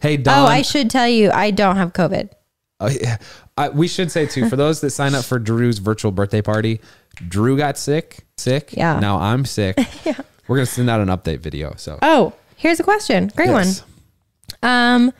Hey, 0.00 0.16
Don. 0.16 0.38
Oh, 0.38 0.46
I 0.46 0.62
should 0.62 0.90
tell 0.90 1.08
you, 1.08 1.30
I 1.32 1.50
don't 1.50 1.76
have 1.76 1.92
COVID. 1.92 2.30
Oh, 2.80 2.88
yeah. 2.88 3.16
I, 3.56 3.68
we 3.70 3.88
should 3.88 4.12
say 4.12 4.26
too 4.26 4.48
for 4.48 4.54
those 4.64 4.80
that 4.82 4.90
sign 4.90 5.14
up 5.14 5.24
for 5.24 5.38
Drew's 5.40 5.78
virtual 5.78 6.12
birthday 6.12 6.40
party, 6.42 6.80
Drew 7.26 7.56
got 7.56 7.76
sick. 7.76 8.20
Sick. 8.36 8.72
Yeah. 8.76 9.00
Now 9.00 9.18
I'm 9.18 9.44
sick. 9.44 9.76
yeah. 10.04 10.14
We're 10.46 10.56
gonna 10.56 10.66
send 10.66 10.88
out 10.88 11.00
an 11.00 11.08
update 11.08 11.40
video. 11.40 11.74
So 11.76 11.98
Oh, 12.00 12.32
here's 12.56 12.78
a 12.80 12.84
question. 12.84 13.30
Great 13.34 13.48
Yes. 13.50 13.82
one. 14.62 14.70
Um, 14.70 15.12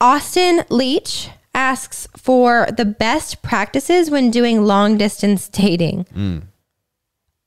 Austin 0.00 0.62
Leach 0.68 1.30
asks 1.58 2.06
for 2.16 2.68
the 2.76 2.84
best 2.84 3.42
practices 3.42 4.12
when 4.12 4.30
doing 4.30 4.64
long 4.64 4.96
distance 4.96 5.48
dating. 5.48 6.04
Mm. 6.14 6.42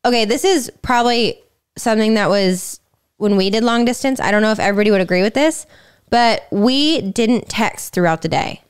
Okay, 0.04 0.26
this 0.26 0.44
is 0.44 0.70
probably 0.82 1.40
something 1.78 2.16
that 2.16 2.30
was 2.30 2.82
when 3.16 3.38
we 3.38 3.50
did 3.50 3.64
long 3.64 3.86
distance. 3.86 4.20
I 4.20 4.32
don't 4.32 4.42
know 4.42 4.52
if 4.52 4.60
everybody 4.60 4.92
would 4.92 5.00
agree 5.00 5.22
with 5.22 5.34
this, 5.34 5.66
but 6.10 6.46
we 6.52 7.00
didn't 7.02 7.48
text 7.48 7.94
throughout 7.94 8.22
the 8.22 8.28
day. 8.28 8.62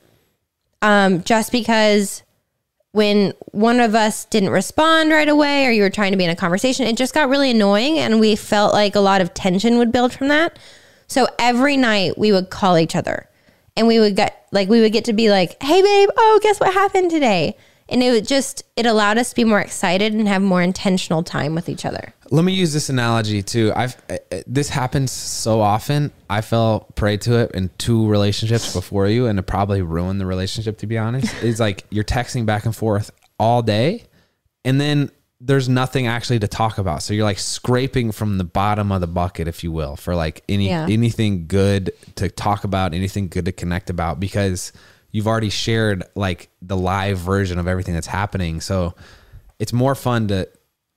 Um, 0.80 1.24
just 1.24 1.50
because 1.50 2.22
when 2.92 3.32
one 3.50 3.80
of 3.80 3.96
us 3.96 4.26
didn't 4.26 4.50
respond 4.50 5.10
right 5.10 5.28
away 5.28 5.66
or 5.66 5.70
you 5.72 5.82
were 5.82 5.90
trying 5.90 6.12
to 6.12 6.18
be 6.18 6.24
in 6.24 6.30
a 6.30 6.36
conversation, 6.36 6.86
it 6.86 6.96
just 6.96 7.14
got 7.14 7.28
really 7.28 7.50
annoying 7.50 7.98
and 7.98 8.20
we 8.20 8.36
felt 8.36 8.72
like 8.72 8.94
a 8.94 9.00
lot 9.00 9.20
of 9.20 9.34
tension 9.34 9.76
would 9.78 9.90
build 9.90 10.12
from 10.12 10.28
that. 10.28 10.56
So 11.08 11.26
every 11.36 11.76
night 11.76 12.16
we 12.16 12.30
would 12.30 12.48
call 12.48 12.78
each 12.78 12.94
other 12.94 13.28
and 13.76 13.86
we 13.86 13.98
would 13.98 14.16
get 14.16 14.46
like 14.52 14.68
we 14.68 14.80
would 14.80 14.92
get 14.92 15.04
to 15.06 15.12
be 15.12 15.30
like, 15.30 15.62
"Hey 15.62 15.82
babe, 15.82 16.08
oh, 16.16 16.40
guess 16.42 16.60
what 16.60 16.72
happened 16.72 17.10
today?" 17.10 17.56
And 17.88 18.02
it 18.02 18.10
would 18.10 18.26
just 18.26 18.62
it 18.76 18.86
allowed 18.86 19.18
us 19.18 19.30
to 19.30 19.36
be 19.36 19.44
more 19.44 19.60
excited 19.60 20.14
and 20.14 20.26
have 20.28 20.40
more 20.40 20.62
intentional 20.62 21.22
time 21.22 21.54
with 21.54 21.68
each 21.68 21.84
other. 21.84 22.14
let 22.30 22.44
me 22.44 22.52
use 22.52 22.72
this 22.72 22.88
analogy 22.88 23.42
too. 23.42 23.72
I've 23.76 23.96
this 24.46 24.70
happens 24.70 25.10
so 25.10 25.60
often. 25.60 26.10
I 26.30 26.40
fell 26.40 26.86
prey 26.94 27.18
to 27.18 27.36
it 27.40 27.50
in 27.52 27.70
two 27.76 28.08
relationships 28.08 28.72
before 28.72 29.08
you, 29.08 29.26
and 29.26 29.38
it 29.38 29.42
probably 29.42 29.82
ruined 29.82 30.20
the 30.20 30.26
relationship. 30.26 30.78
To 30.78 30.86
be 30.86 30.96
honest, 30.96 31.34
it's 31.42 31.60
like 31.60 31.84
you're 31.90 32.04
texting 32.04 32.46
back 32.46 32.64
and 32.64 32.74
forth 32.74 33.10
all 33.38 33.60
day, 33.62 34.04
and 34.64 34.80
then 34.80 35.10
there's 35.44 35.68
nothing 35.68 36.06
actually 36.06 36.38
to 36.38 36.46
talk 36.46 36.78
about. 36.78 37.02
So 37.02 37.12
you're 37.12 37.24
like 37.24 37.40
scraping 37.40 38.12
from 38.12 38.38
the 38.38 38.44
bottom 38.44 38.92
of 38.92 39.00
the 39.00 39.08
bucket, 39.08 39.48
if 39.48 39.64
you 39.64 39.72
will, 39.72 39.96
for 39.96 40.14
like 40.14 40.44
any 40.48 40.68
Yeah. 40.68 40.86
anything 40.88 41.48
good 41.48 41.92
to 42.14 42.28
talk 42.28 42.62
about, 42.62 42.94
anything 42.94 43.26
good 43.26 43.46
to 43.46 43.52
connect 43.52 43.90
about, 43.90 44.20
because 44.20 44.72
you've 45.10 45.26
already 45.26 45.50
shared 45.50 46.04
like 46.14 46.48
the 46.62 46.76
live 46.76 47.18
version 47.18 47.58
of 47.58 47.66
everything 47.66 47.92
that's 47.92 48.06
happening. 48.06 48.60
So 48.60 48.94
it's 49.58 49.72
more 49.72 49.96
fun 49.96 50.28
to 50.28 50.48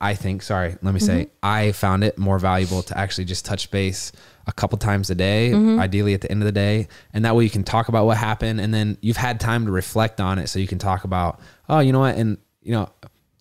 I 0.02 0.14
think, 0.14 0.44
sorry, 0.44 0.76
let 0.82 0.94
me 0.94 1.00
say, 1.00 1.24
mm-hmm. 1.24 1.32
I 1.42 1.72
found 1.72 2.04
it 2.04 2.18
more 2.18 2.38
valuable 2.38 2.84
to 2.84 2.98
actually 2.98 3.26
just 3.26 3.46
touch 3.46 3.72
base 3.72 4.12
a 4.46 4.52
couple 4.52 4.78
times 4.78 5.10
a 5.10 5.16
day, 5.16 5.52
mm-hmm. 5.54 5.80
ideally 5.80 6.14
at 6.14 6.22
the 6.22 6.30
end 6.30 6.42
of 6.42 6.46
the 6.46 6.52
day. 6.52 6.90
And 7.14 7.24
that 7.24 7.36
way 7.36 7.46
you 7.46 7.50
can 7.50 7.64
talk 7.64 7.88
about 7.88 8.06
what 8.06 8.18
happened 8.18 8.60
and 8.60 8.74
then 8.74 8.98
you've 9.02 9.18
had 9.18 9.40
time 9.40 9.66
to 9.66 9.72
reflect 9.72 10.20
on 10.20 10.38
it. 10.38 10.50
So 10.50 10.60
you 10.60 10.68
can 10.68 10.80
talk 10.80 11.06
about, 11.06 11.40
oh, 11.70 11.80
you 11.80 11.94
know 11.94 12.02
what? 12.02 12.16
And, 12.16 12.38
you 12.62 12.74
know, 12.74 12.90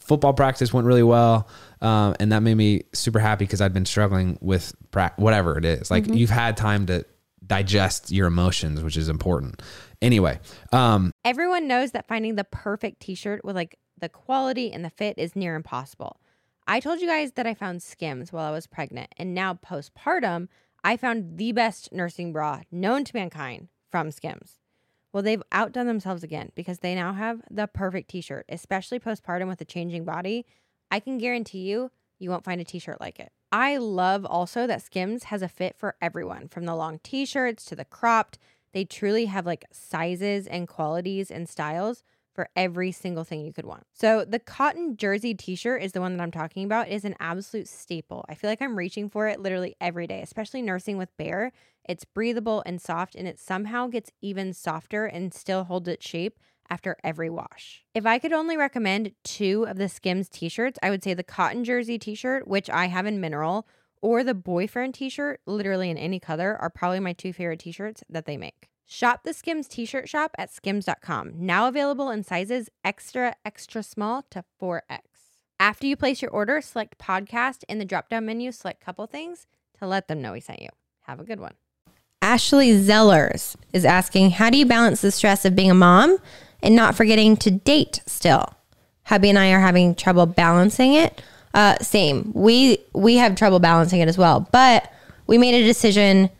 football 0.04 0.34
practice 0.34 0.72
went 0.72 0.86
really 0.86 1.02
well. 1.02 1.48
Um, 1.80 2.14
and 2.20 2.30
that 2.32 2.40
made 2.40 2.54
me 2.54 2.82
super 2.92 3.18
happy 3.18 3.44
because 3.44 3.60
I'd 3.60 3.72
been 3.72 3.86
struggling 3.86 4.38
with 4.40 4.74
pra- 4.90 5.14
whatever 5.16 5.58
it 5.58 5.64
is. 5.64 5.90
Like 5.90 6.06
you've 6.06 6.30
had 6.30 6.56
time 6.56 6.86
to 6.86 7.04
digest 7.46 8.10
your 8.10 8.26
emotions, 8.26 8.82
which 8.82 8.96
is 8.96 9.08
important. 9.08 9.60
Anyway, 10.00 10.38
um, 10.72 11.10
Everyone 11.24 11.66
knows 11.66 11.92
that 11.92 12.06
finding 12.06 12.36
the 12.36 12.44
perfect 12.44 13.00
t 13.00 13.14
shirt 13.14 13.44
with 13.44 13.56
like 13.56 13.78
the 13.98 14.08
quality 14.08 14.72
and 14.72 14.84
the 14.84 14.90
fit 14.90 15.18
is 15.18 15.34
near 15.34 15.56
impossible. 15.56 16.20
I 16.66 16.80
told 16.80 17.00
you 17.00 17.06
guys 17.06 17.32
that 17.32 17.46
I 17.46 17.54
found 17.54 17.82
Skims 17.82 18.32
while 18.32 18.46
I 18.46 18.50
was 18.50 18.66
pregnant, 18.66 19.14
and 19.18 19.34
now 19.34 19.54
postpartum, 19.54 20.48
I 20.82 20.96
found 20.96 21.36
the 21.36 21.52
best 21.52 21.92
nursing 21.92 22.32
bra 22.32 22.60
known 22.70 23.04
to 23.04 23.16
mankind 23.16 23.68
from 23.90 24.10
Skims. 24.10 24.58
Well, 25.14 25.22
they've 25.22 25.42
outdone 25.52 25.86
themselves 25.86 26.24
again 26.24 26.50
because 26.56 26.80
they 26.80 26.96
now 26.96 27.12
have 27.12 27.40
the 27.48 27.68
perfect 27.68 28.10
t 28.10 28.20
shirt, 28.20 28.46
especially 28.48 28.98
postpartum 28.98 29.46
with 29.46 29.60
a 29.60 29.64
changing 29.64 30.04
body. 30.04 30.44
I 30.90 30.98
can 30.98 31.18
guarantee 31.18 31.60
you, 31.60 31.92
you 32.18 32.30
won't 32.30 32.44
find 32.44 32.60
a 32.60 32.64
t 32.64 32.80
shirt 32.80 33.00
like 33.00 33.20
it. 33.20 33.30
I 33.52 33.76
love 33.76 34.26
also 34.26 34.66
that 34.66 34.82
Skims 34.82 35.24
has 35.24 35.40
a 35.40 35.48
fit 35.48 35.76
for 35.78 35.94
everyone 36.02 36.48
from 36.48 36.64
the 36.64 36.74
long 36.74 36.98
t 37.04 37.24
shirts 37.24 37.64
to 37.66 37.76
the 37.76 37.84
cropped. 37.84 38.38
They 38.72 38.84
truly 38.84 39.26
have 39.26 39.46
like 39.46 39.64
sizes 39.70 40.48
and 40.48 40.66
qualities 40.66 41.30
and 41.30 41.48
styles 41.48 42.02
for 42.34 42.48
every 42.56 42.90
single 42.90 43.22
thing 43.24 43.44
you 43.44 43.52
could 43.52 43.64
want. 43.64 43.86
So 43.92 44.24
the 44.24 44.40
cotton 44.40 44.96
jersey 44.96 45.34
t-shirt 45.34 45.82
is 45.82 45.92
the 45.92 46.00
one 46.00 46.16
that 46.16 46.22
I'm 46.22 46.32
talking 46.32 46.64
about. 46.64 46.88
It 46.88 46.94
is 46.94 47.04
an 47.04 47.14
absolute 47.20 47.68
staple. 47.68 48.24
I 48.28 48.34
feel 48.34 48.50
like 48.50 48.60
I'm 48.60 48.76
reaching 48.76 49.08
for 49.08 49.28
it 49.28 49.40
literally 49.40 49.76
every 49.80 50.06
day, 50.06 50.20
especially 50.20 50.60
nursing 50.60 50.98
with 50.98 51.16
Bear. 51.16 51.52
It's 51.88 52.04
breathable 52.04 52.62
and 52.64 52.80
soft 52.80 53.14
and 53.14 53.28
it 53.28 53.38
somehow 53.38 53.88
gets 53.88 54.10
even 54.22 54.52
softer 54.52 55.06
and 55.06 55.34
still 55.34 55.64
holds 55.64 55.88
its 55.88 56.06
shape 56.06 56.38
after 56.70 56.96
every 57.04 57.30
wash. 57.30 57.84
If 57.94 58.06
I 58.06 58.18
could 58.18 58.32
only 58.32 58.56
recommend 58.56 59.12
two 59.22 59.66
of 59.68 59.76
the 59.76 59.88
Skims 59.88 60.28
t-shirts, 60.28 60.78
I 60.82 60.90
would 60.90 61.04
say 61.04 61.14
the 61.14 61.22
cotton 61.22 61.64
jersey 61.64 61.98
t-shirt, 61.98 62.48
which 62.48 62.70
I 62.70 62.86
have 62.86 63.06
in 63.06 63.20
mineral, 63.20 63.66
or 64.00 64.24
the 64.24 64.34
boyfriend 64.34 64.94
t-shirt, 64.94 65.40
literally 65.46 65.90
in 65.90 65.98
any 65.98 66.20
color, 66.20 66.56
are 66.60 66.70
probably 66.70 67.00
my 67.00 67.12
two 67.12 67.32
favorite 67.32 67.60
t-shirts 67.60 68.02
that 68.08 68.26
they 68.26 68.36
make. 68.36 68.68
Shop 68.86 69.20
the 69.24 69.32
Skims 69.32 69.66
t-shirt 69.66 70.08
shop 70.08 70.32
at 70.36 70.52
skims.com. 70.52 71.32
Now 71.36 71.68
available 71.68 72.10
in 72.10 72.22
sizes 72.22 72.68
extra 72.84 73.34
extra 73.44 73.82
small 73.82 74.22
to 74.30 74.44
4X. 74.60 75.00
After 75.58 75.86
you 75.86 75.96
place 75.96 76.20
your 76.20 76.30
order, 76.30 76.60
select 76.60 76.98
podcast 76.98 77.64
in 77.68 77.78
the 77.78 77.84
drop-down 77.84 78.26
menu, 78.26 78.52
select 78.52 78.84
couple 78.84 79.06
things 79.06 79.46
to 79.78 79.86
let 79.86 80.08
them 80.08 80.20
know 80.20 80.32
we 80.32 80.40
sent 80.40 80.60
you. 80.60 80.68
Have 81.02 81.20
a 81.20 81.24
good 81.24 81.40
one. 81.40 81.54
Ashley 82.24 82.70
Zellers 82.70 83.54
is 83.74 83.84
asking, 83.84 84.30
how 84.30 84.48
do 84.48 84.56
you 84.56 84.64
balance 84.64 85.02
the 85.02 85.10
stress 85.10 85.44
of 85.44 85.54
being 85.54 85.70
a 85.70 85.74
mom 85.74 86.16
and 86.62 86.74
not 86.74 86.94
forgetting 86.94 87.36
to 87.36 87.50
date 87.50 88.00
still? 88.06 88.54
Hubby 89.02 89.28
and 89.28 89.38
I 89.38 89.52
are 89.52 89.60
having 89.60 89.94
trouble 89.94 90.24
balancing 90.24 90.94
it. 90.94 91.20
Uh, 91.52 91.76
same. 91.82 92.32
We 92.34 92.78
we 92.94 93.16
have 93.16 93.36
trouble 93.36 93.58
balancing 93.58 94.00
it 94.00 94.08
as 94.08 94.16
well. 94.16 94.48
But 94.52 94.90
we 95.26 95.36
made 95.36 95.54
a 95.54 95.66
decision, 95.66 96.30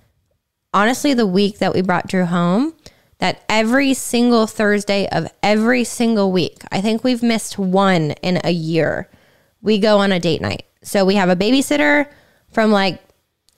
honestly, 0.72 1.12
the 1.12 1.26
week 1.26 1.58
that 1.58 1.74
we 1.74 1.82
brought 1.82 2.08
Drew 2.08 2.24
home, 2.24 2.72
that 3.18 3.44
every 3.50 3.92
single 3.92 4.46
Thursday 4.46 5.06
of 5.08 5.30
every 5.42 5.84
single 5.84 6.32
week, 6.32 6.62
I 6.72 6.80
think 6.80 7.04
we've 7.04 7.22
missed 7.22 7.58
one 7.58 8.12
in 8.22 8.40
a 8.42 8.52
year, 8.52 9.10
we 9.60 9.78
go 9.78 9.98
on 9.98 10.12
a 10.12 10.18
date 10.18 10.40
night. 10.40 10.64
So 10.82 11.04
we 11.04 11.16
have 11.16 11.28
a 11.28 11.36
babysitter 11.36 12.08
from 12.48 12.70
like 12.70 13.02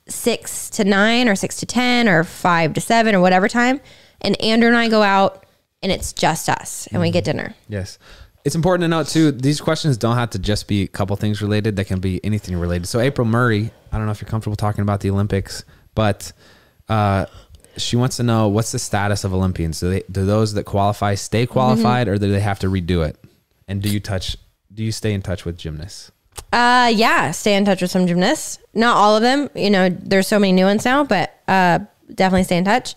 six 0.09 0.71
to 0.71 0.85
nine 0.85 1.29
or 1.29 1.35
six 1.35 1.57
to 1.57 1.66
10 1.66 2.09
or 2.09 2.25
five 2.25 2.75
to 2.75 2.81
seven 2.81 3.14
or 3.14 3.21
whatever 3.21 3.49
time. 3.49 3.81
And 4.21 4.40
Andrew 4.40 4.69
and 4.69 4.77
I 4.77 4.88
go 4.88 5.03
out 5.03 5.45
and 5.83 5.92
it's 5.92 6.12
just 6.12 6.49
us 6.49 6.87
and 6.88 7.01
we 7.01 7.11
get 7.11 7.25
dinner. 7.25 7.55
Yes. 7.69 7.99
It's 8.45 8.55
important 8.55 8.85
to 8.85 8.88
note 8.88 9.09
too, 9.09 9.33
these 9.33 9.61
questions 9.61 9.97
don't 9.97 10.16
have 10.16 10.31
to 10.31 10.38
just 10.38 10.69
be 10.69 10.83
a 10.83 10.87
couple 10.87 11.16
things 11.16 11.42
related. 11.42 11.75
They 11.75 11.85
can 11.85 11.99
be 11.99 12.25
anything 12.25 12.57
related. 12.57 12.87
So 12.87 13.01
April 13.01 13.27
Murray, 13.27 13.73
I 13.90 13.97
don't 13.97 14.07
know 14.07 14.12
if 14.12 14.21
you're 14.21 14.29
comfortable 14.29 14.57
talking 14.57 14.83
about 14.83 15.01
the 15.01 15.11
Olympics, 15.11 15.64
but 15.95 16.33
uh, 16.88 17.27
she 17.77 17.97
wants 17.97 18.16
to 18.19 18.23
know 18.23 18.49
what's 18.49 18.73
the 18.73 18.79
status 18.79 19.25
of 19.25 19.35
Olympians? 19.35 19.81
Do 19.81 19.90
they 19.90 20.03
do 20.11 20.25
those 20.25 20.55
that 20.55 20.64
qualify 20.64 21.14
stay 21.14 21.47
qualified 21.47 22.07
or 22.09 22.19
do 22.19 22.31
they 22.31 22.40
have 22.40 22.61
to 22.61 22.69
redo 22.69 23.07
it? 23.07 23.16
And 23.66 23.83
do 23.83 23.88
you 23.88 24.01
touch 24.01 24.37
do 24.73 24.85
you 24.85 24.92
stay 24.92 25.12
in 25.12 25.23
touch 25.23 25.45
with 25.45 25.57
gymnasts? 25.57 26.12
Uh, 26.53 26.90
yeah, 26.94 27.31
stay 27.33 27.55
in 27.55 27.64
touch 27.64 27.83
with 27.83 27.90
some 27.90 28.07
gymnasts. 28.07 28.59
Not 28.75 28.96
all 28.96 29.16
of 29.16 29.22
them. 29.22 29.51
You 29.55 29.70
know, 29.70 29.88
there's 29.88 30.27
so 30.27 30.38
many 30.38 30.53
new 30.53 30.64
ones 30.64 30.85
now, 30.85 31.05
but 31.05 31.38
uh, 31.49 31.81
definitely 32.14 32.44
stay 32.44 32.59
in 32.59 32.64
touch. 32.64 32.94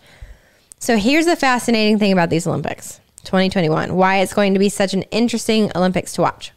So 0.78 0.96
here's 0.96 1.26
the 1.26 1.36
fascinating 1.36 1.98
thing 1.98 2.12
about 2.12 2.30
these 2.30 2.46
Olympics 2.46 3.00
2021, 3.24 3.94
why 3.94 4.18
it's 4.20 4.32
going 4.32 4.54
to 4.54 4.58
be 4.58 4.70
such 4.70 4.94
an 4.94 5.02
interesting 5.04 5.70
Olympics 5.74 6.14
to 6.14 6.22
watch. 6.22 6.52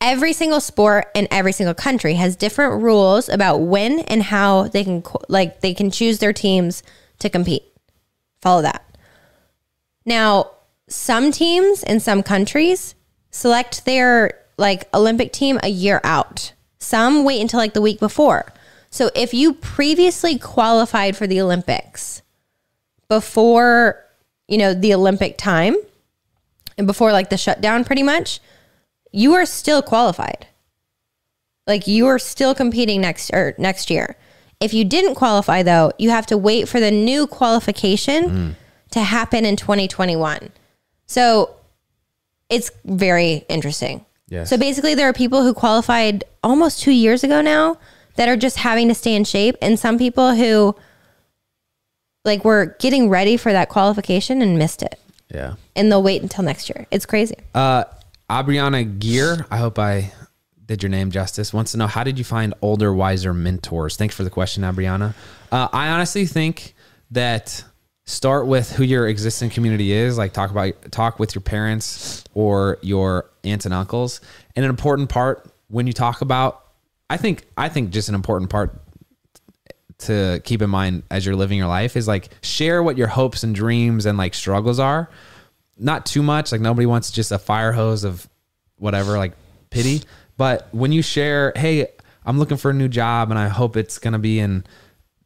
Every 0.00 0.32
single 0.32 0.60
sport 0.60 1.10
in 1.14 1.28
every 1.30 1.52
single 1.52 1.74
country 1.74 2.14
has 2.14 2.36
different 2.36 2.82
rules 2.82 3.28
about 3.28 3.58
when 3.58 4.00
and 4.00 4.22
how 4.22 4.64
they 4.64 4.84
can 4.84 5.02
like 5.28 5.60
they 5.60 5.72
can 5.74 5.90
choose 5.90 6.18
their 6.18 6.32
teams 6.32 6.82
to 7.18 7.30
compete. 7.30 7.64
Follow 8.40 8.62
that. 8.62 8.84
Now, 10.04 10.52
some 10.88 11.32
teams 11.32 11.82
in 11.82 12.00
some 12.00 12.22
countries 12.22 12.94
select 13.30 13.84
their 13.84 14.45
like 14.56 14.88
Olympic 14.94 15.32
team 15.32 15.58
a 15.62 15.68
year 15.68 16.00
out. 16.04 16.52
Some 16.78 17.24
wait 17.24 17.40
until 17.40 17.58
like 17.58 17.74
the 17.74 17.82
week 17.82 18.00
before. 18.00 18.52
So 18.90 19.10
if 19.14 19.34
you 19.34 19.52
previously 19.52 20.38
qualified 20.38 21.16
for 21.16 21.26
the 21.26 21.40
Olympics 21.40 22.22
before, 23.08 24.04
you 24.48 24.56
know, 24.56 24.72
the 24.72 24.94
Olympic 24.94 25.36
time 25.36 25.76
and 26.78 26.86
before 26.86 27.12
like 27.12 27.30
the 27.30 27.36
shutdown 27.36 27.84
pretty 27.84 28.02
much, 28.02 28.40
you 29.12 29.34
are 29.34 29.46
still 29.46 29.82
qualified. 29.82 30.46
Like 31.66 31.86
you 31.86 32.06
are 32.06 32.18
still 32.18 32.54
competing 32.54 33.00
next 33.00 33.30
or 33.32 33.54
next 33.58 33.90
year. 33.90 34.16
If 34.60 34.72
you 34.72 34.84
didn't 34.84 35.16
qualify 35.16 35.62
though, 35.62 35.92
you 35.98 36.10
have 36.10 36.26
to 36.26 36.38
wait 36.38 36.68
for 36.68 36.80
the 36.80 36.90
new 36.90 37.26
qualification 37.26 38.24
mm. 38.24 38.54
to 38.92 39.00
happen 39.00 39.44
in 39.44 39.56
2021. 39.56 40.50
So 41.06 41.56
it's 42.48 42.70
very 42.84 43.44
interesting. 43.48 44.05
Yes. 44.28 44.50
So 44.50 44.56
basically, 44.56 44.94
there 44.94 45.08
are 45.08 45.12
people 45.12 45.42
who 45.42 45.54
qualified 45.54 46.24
almost 46.42 46.80
two 46.80 46.90
years 46.90 47.22
ago 47.22 47.40
now 47.40 47.78
that 48.16 48.28
are 48.28 48.36
just 48.36 48.56
having 48.56 48.88
to 48.88 48.94
stay 48.94 49.14
in 49.14 49.24
shape, 49.24 49.56
and 49.62 49.78
some 49.78 49.98
people 49.98 50.34
who 50.34 50.74
like 52.24 52.44
were 52.44 52.76
getting 52.80 53.08
ready 53.08 53.36
for 53.36 53.52
that 53.52 53.68
qualification 53.68 54.42
and 54.42 54.58
missed 54.58 54.82
it, 54.82 54.98
yeah. 55.32 55.54
and 55.76 55.92
they'll 55.92 56.02
wait 56.02 56.22
until 56.22 56.42
next 56.42 56.68
year. 56.68 56.86
It's 56.90 57.06
crazy. 57.06 57.36
Uh, 57.54 57.84
Abriana 58.28 58.98
Gear, 58.98 59.46
I 59.50 59.58
hope 59.58 59.78
I 59.78 60.12
did 60.66 60.82
your 60.82 60.90
name 60.90 61.12
justice, 61.12 61.52
wants 61.52 61.72
to 61.72 61.78
know 61.78 61.86
how 61.86 62.02
did 62.02 62.18
you 62.18 62.24
find 62.24 62.52
older, 62.60 62.92
wiser 62.92 63.32
mentors? 63.32 63.96
Thanks 63.96 64.16
for 64.16 64.24
the 64.24 64.30
question, 64.30 64.64
Abriana. 64.64 65.14
Uh, 65.52 65.68
I 65.72 65.88
honestly 65.88 66.26
think 66.26 66.74
that 67.12 67.64
start 68.06 68.46
with 68.46 68.70
who 68.72 68.84
your 68.84 69.08
existing 69.08 69.50
community 69.50 69.92
is. 69.92 70.16
Like 70.16 70.32
talk 70.32 70.50
about 70.50 70.74
talk 70.90 71.18
with 71.18 71.34
your 71.34 71.42
parents 71.42 72.24
or 72.34 72.78
your 72.82 73.30
aunts 73.44 73.64
and 73.64 73.74
uncles. 73.74 74.20
And 74.54 74.64
an 74.64 74.70
important 74.70 75.08
part 75.08 75.50
when 75.68 75.86
you 75.86 75.92
talk 75.92 76.20
about, 76.20 76.64
I 77.10 77.16
think 77.16 77.44
I 77.56 77.68
think 77.68 77.90
just 77.90 78.08
an 78.08 78.14
important 78.14 78.50
part 78.50 78.80
to 79.98 80.40
keep 80.44 80.60
in 80.60 80.70
mind 80.70 81.02
as 81.10 81.24
you're 81.24 81.36
living 81.36 81.58
your 81.58 81.68
life 81.68 81.96
is 81.96 82.06
like 82.06 82.28
share 82.42 82.82
what 82.82 82.98
your 82.98 83.06
hopes 83.06 83.42
and 83.42 83.54
dreams 83.54 84.04
and 84.04 84.18
like 84.18 84.34
struggles 84.34 84.78
are 84.78 85.08
not 85.78 86.06
too 86.06 86.22
much. 86.22 86.52
Like 86.52 86.60
nobody 86.60 86.86
wants 86.86 87.10
just 87.10 87.32
a 87.32 87.38
fire 87.38 87.72
hose 87.72 88.04
of 88.04 88.28
whatever, 88.76 89.18
like 89.18 89.32
pity. 89.70 90.02
But 90.36 90.68
when 90.72 90.92
you 90.92 91.02
share, 91.02 91.52
hey, 91.56 91.88
I'm 92.24 92.38
looking 92.38 92.56
for 92.56 92.70
a 92.70 92.74
new 92.74 92.88
job 92.88 93.30
and 93.30 93.38
I 93.38 93.48
hope 93.48 93.76
it's 93.76 93.98
going 93.98 94.12
to 94.12 94.18
be 94.18 94.38
in 94.38 94.64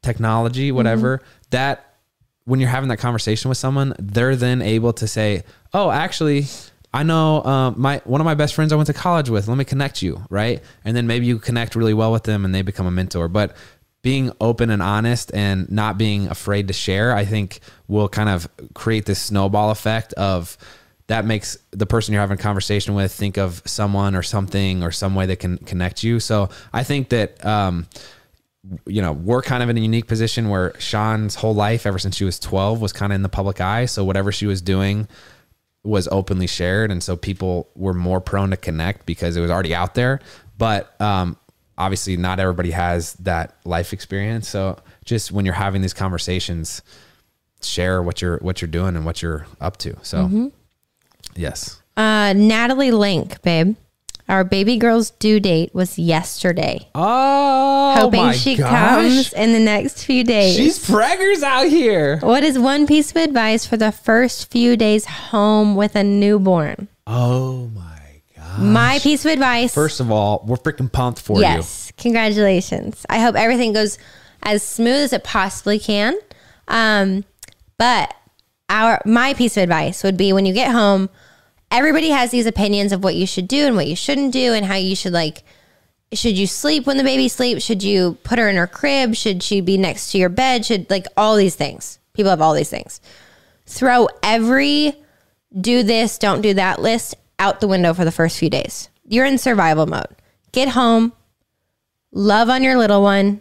technology, 0.02 0.72
whatever, 0.72 1.18
mm-hmm. 1.18 1.26
that 1.50 1.89
when 2.44 2.60
you're 2.60 2.68
having 2.68 2.88
that 2.88 2.98
conversation 2.98 3.48
with 3.48 3.58
someone, 3.58 3.94
they're 3.98 4.36
then 4.36 4.62
able 4.62 4.92
to 4.94 5.06
say, 5.06 5.44
oh, 5.72 5.90
actually, 5.90 6.46
I 6.92 7.02
know 7.02 7.44
um, 7.44 7.74
my 7.78 8.00
one 8.04 8.20
of 8.20 8.24
my 8.24 8.34
best 8.34 8.54
friends 8.54 8.72
I 8.72 8.76
went 8.76 8.88
to 8.88 8.92
college 8.92 9.30
with. 9.30 9.46
Let 9.46 9.56
me 9.56 9.64
connect 9.64 10.02
you, 10.02 10.22
right? 10.28 10.62
And 10.84 10.96
then 10.96 11.06
maybe 11.06 11.26
you 11.26 11.38
connect 11.38 11.76
really 11.76 11.94
well 11.94 12.10
with 12.10 12.24
them 12.24 12.44
and 12.44 12.54
they 12.54 12.62
become 12.62 12.86
a 12.86 12.90
mentor. 12.90 13.28
But 13.28 13.56
being 14.02 14.32
open 14.40 14.70
and 14.70 14.82
honest 14.82 15.30
and 15.34 15.70
not 15.70 15.98
being 15.98 16.26
afraid 16.28 16.68
to 16.68 16.72
share, 16.74 17.14
I 17.14 17.24
think 17.24 17.60
will 17.86 18.08
kind 18.08 18.28
of 18.28 18.48
create 18.74 19.06
this 19.06 19.20
snowball 19.20 19.70
effect 19.70 20.12
of 20.14 20.56
that 21.06 21.24
makes 21.24 21.58
the 21.72 21.86
person 21.86 22.12
you're 22.12 22.20
having 22.20 22.38
a 22.38 22.42
conversation 22.42 22.94
with 22.94 23.12
think 23.12 23.36
of 23.36 23.62
someone 23.66 24.14
or 24.14 24.22
something 24.22 24.82
or 24.82 24.90
some 24.90 25.14
way 25.14 25.26
that 25.26 25.36
can 25.36 25.58
connect 25.58 26.02
you. 26.02 26.20
So 26.20 26.50
I 26.72 26.82
think 26.84 27.08
that, 27.10 27.44
um, 27.44 27.86
you 28.86 29.00
know, 29.00 29.12
we're 29.12 29.42
kind 29.42 29.62
of 29.62 29.68
in 29.68 29.76
a 29.76 29.80
unique 29.80 30.06
position 30.06 30.48
where 30.48 30.78
Shawn's 30.78 31.34
whole 31.34 31.54
life, 31.54 31.86
ever 31.86 31.98
since 31.98 32.16
she 32.16 32.24
was 32.24 32.38
12, 32.38 32.80
was 32.80 32.92
kind 32.92 33.12
of 33.12 33.16
in 33.16 33.22
the 33.22 33.28
public 33.28 33.60
eye. 33.60 33.86
So 33.86 34.04
whatever 34.04 34.32
she 34.32 34.46
was 34.46 34.60
doing 34.60 35.08
was 35.82 36.06
openly 36.08 36.46
shared. 36.46 36.90
And 36.90 37.02
so 37.02 37.16
people 37.16 37.68
were 37.74 37.94
more 37.94 38.20
prone 38.20 38.50
to 38.50 38.56
connect 38.56 39.06
because 39.06 39.36
it 39.36 39.40
was 39.40 39.50
already 39.50 39.74
out 39.74 39.94
there. 39.94 40.20
But 40.58 41.00
um, 41.00 41.38
obviously 41.78 42.16
not 42.18 42.38
everybody 42.38 42.70
has 42.72 43.14
that 43.14 43.56
life 43.64 43.92
experience. 43.92 44.48
So 44.48 44.78
just 45.04 45.32
when 45.32 45.46
you're 45.46 45.54
having 45.54 45.80
these 45.80 45.94
conversations, 45.94 46.82
share 47.62 48.02
what 48.02 48.22
you're 48.22 48.38
what 48.38 48.60
you're 48.60 48.70
doing 48.70 48.96
and 48.96 49.04
what 49.04 49.22
you're 49.22 49.46
up 49.60 49.76
to. 49.78 49.96
So 50.02 50.50
yes. 51.34 51.80
Uh, 51.96 52.32
Natalie 52.34 52.90
Link, 52.90 53.42
babe. 53.42 53.76
Our 54.30 54.44
baby 54.44 54.76
girl's 54.76 55.10
due 55.10 55.40
date 55.40 55.74
was 55.74 55.98
yesterday. 55.98 56.88
Oh, 56.94 57.94
Hoping 57.98 58.30
she 58.32 58.54
gosh. 58.56 58.70
comes 58.70 59.32
in 59.32 59.52
the 59.52 59.58
next 59.58 60.04
few 60.04 60.22
days. 60.22 60.54
She's 60.56 60.78
preggers 60.78 61.42
out 61.42 61.66
here. 61.66 62.18
what 62.18 62.44
is 62.44 62.56
one 62.58 62.86
piece 62.86 63.10
of 63.10 63.16
advice 63.16 63.66
for 63.66 63.76
the 63.76 63.90
first 63.90 64.48
few 64.50 64.76
days 64.76 65.04
home 65.04 65.74
with 65.74 65.96
a 65.96 66.04
newborn? 66.04 66.86
Oh 67.08 67.66
my 67.74 68.22
god. 68.36 68.60
My 68.60 69.00
piece 69.00 69.24
of 69.24 69.32
advice. 69.32 69.74
First 69.74 69.98
of 69.98 70.12
all, 70.12 70.44
we're 70.46 70.56
freaking 70.56 70.92
pumped 70.92 71.20
for 71.20 71.36
you. 71.38 71.42
yes, 71.42 71.92
congratulations. 71.96 73.04
I 73.10 73.18
hope 73.18 73.34
everything 73.34 73.72
goes 73.72 73.98
as 74.44 74.62
smooth 74.62 74.94
as 75.02 75.12
it 75.12 75.24
possibly 75.24 75.80
can. 75.80 76.14
Um, 76.68 77.24
but 77.78 78.14
our 78.68 79.02
my 79.04 79.34
piece 79.34 79.56
of 79.56 79.64
advice 79.64 80.04
would 80.04 80.16
be 80.16 80.32
when 80.32 80.46
you 80.46 80.54
get 80.54 80.70
home, 80.70 81.10
everybody 81.70 82.10
has 82.10 82.30
these 82.30 82.46
opinions 82.46 82.92
of 82.92 83.02
what 83.04 83.14
you 83.14 83.26
should 83.26 83.48
do 83.48 83.66
and 83.66 83.76
what 83.76 83.86
you 83.86 83.96
shouldn't 83.96 84.32
do 84.32 84.52
and 84.52 84.66
how 84.66 84.76
you 84.76 84.96
should 84.96 85.12
like 85.12 85.42
should 86.12 86.36
you 86.36 86.48
sleep 86.48 86.86
when 86.86 86.96
the 86.96 87.04
baby 87.04 87.28
sleeps? 87.28 87.62
Should 87.62 87.84
you 87.84 88.18
put 88.24 88.38
her 88.40 88.48
in 88.48 88.56
her 88.56 88.66
crib? 88.66 89.14
Should 89.14 89.44
she 89.44 89.60
be 89.60 89.78
next 89.78 90.10
to 90.10 90.18
your 90.18 90.28
bed? 90.28 90.66
Should 90.66 90.90
like 90.90 91.06
all 91.16 91.36
these 91.36 91.54
things. 91.54 92.00
People 92.14 92.30
have 92.30 92.40
all 92.40 92.52
these 92.52 92.68
things. 92.68 93.00
Throw 93.64 94.08
every 94.20 94.96
do 95.58 95.82
this, 95.82 96.18
don't 96.18 96.42
do 96.42 96.54
that 96.54 96.80
list 96.80 97.14
out 97.38 97.60
the 97.60 97.68
window 97.68 97.94
for 97.94 98.04
the 98.04 98.12
first 98.12 98.38
few 98.38 98.50
days. 98.50 98.88
You're 99.04 99.24
in 99.24 99.38
survival 99.38 99.86
mode. 99.86 100.16
Get 100.52 100.70
home, 100.70 101.12
love 102.12 102.48
on 102.48 102.62
your 102.62 102.76
little 102.76 103.02
one, 103.02 103.40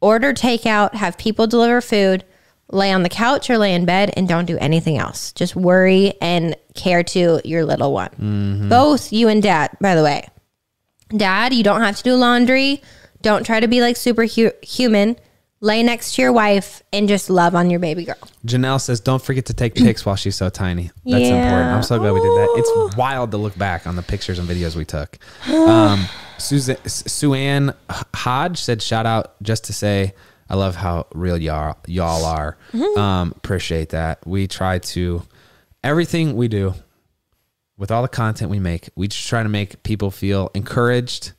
order 0.00 0.32
takeout, 0.32 0.94
have 0.94 1.18
people 1.18 1.46
deliver 1.46 1.80
food, 1.80 2.24
lay 2.70 2.92
on 2.92 3.02
the 3.02 3.08
couch 3.08 3.48
or 3.50 3.58
lay 3.58 3.74
in 3.74 3.84
bed, 3.84 4.12
and 4.16 4.28
don't 4.28 4.44
do 4.44 4.58
anything 4.58 4.98
else. 4.98 5.32
Just 5.32 5.56
worry 5.56 6.14
and 6.20 6.56
care 6.74 7.02
to 7.02 7.40
your 7.44 7.64
little 7.64 7.92
one. 7.92 8.66
Both 8.68 9.12
you 9.12 9.28
and 9.28 9.42
dad, 9.42 9.76
by 9.80 9.94
the 9.94 10.02
way. 10.02 10.28
Dad, 11.16 11.52
you 11.52 11.62
don't 11.62 11.80
have 11.82 11.96
to 11.98 12.02
do 12.02 12.14
laundry. 12.14 12.82
Don't 13.20 13.44
try 13.44 13.60
to 13.60 13.68
be 13.68 13.80
like 13.80 13.96
superhuman. 13.96 15.16
Lay 15.60 15.82
next 15.84 16.14
to 16.16 16.22
your 16.22 16.32
wife 16.32 16.82
and 16.92 17.06
just 17.06 17.30
love 17.30 17.54
on 17.54 17.70
your 17.70 17.78
baby 17.78 18.04
girl. 18.04 18.16
Janelle 18.44 18.80
says, 18.80 18.98
"Don't 18.98 19.22
forget 19.22 19.46
to 19.46 19.54
take 19.54 19.76
pics 19.76 20.04
while 20.04 20.16
she's 20.16 20.34
so 20.34 20.48
tiny." 20.48 20.90
That's 21.04 21.22
Yeah. 21.28 21.36
important. 21.44 21.70
I'm 21.70 21.82
so 21.84 21.98
glad 22.00 22.12
we 22.14 22.20
did 22.20 22.30
that. 22.36 22.48
It's 22.56 22.96
wild 22.96 23.30
to 23.30 23.36
look 23.36 23.56
back 23.56 23.86
on 23.86 23.94
the 23.94 24.02
pictures 24.02 24.40
and 24.40 24.48
videos 24.48 24.74
we 24.74 24.84
took. 24.84 25.18
Um, 25.48 26.06
Susan, 26.38 26.76
Sue 26.86 27.72
Hodge 28.12 28.58
said, 28.58 28.82
"Shout 28.82 29.06
out 29.06 29.34
just 29.42 29.64
to 29.64 29.72
say." 29.72 30.14
I 30.50 30.56
love 30.56 30.74
how 30.76 31.06
real 31.14 31.38
y'all 31.38 31.76
y'all 31.86 32.24
are. 32.26 32.58
Um, 32.96 33.32
appreciate 33.36 33.90
that. 33.90 34.18
We 34.26 34.46
try 34.48 34.80
to 34.80 35.22
everything 35.82 36.36
we 36.36 36.48
do 36.48 36.74
with 37.76 37.90
all 37.90 38.02
the 38.02 38.08
content 38.08 38.50
we 38.50 38.60
make. 38.60 38.90
We 38.94 39.08
just 39.08 39.28
try 39.28 39.42
to 39.42 39.48
make 39.48 39.82
people 39.82 40.10
feel 40.10 40.50
encouraged 40.54 41.32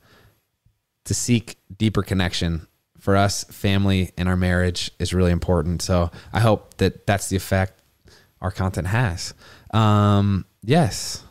to 1.04 1.14
seek 1.14 1.56
deeper 1.76 2.02
connection. 2.02 2.66
For 2.98 3.16
us, 3.16 3.44
family 3.44 4.12
and 4.16 4.30
our 4.30 4.36
marriage 4.36 4.90
is 4.98 5.12
really 5.12 5.30
important. 5.30 5.82
So 5.82 6.10
I 6.32 6.40
hope 6.40 6.78
that 6.78 7.06
that's 7.06 7.28
the 7.28 7.36
effect 7.36 7.82
our 8.40 8.50
content 8.50 8.86
has. 8.86 9.34
Um, 9.74 10.46
yes. 10.62 11.22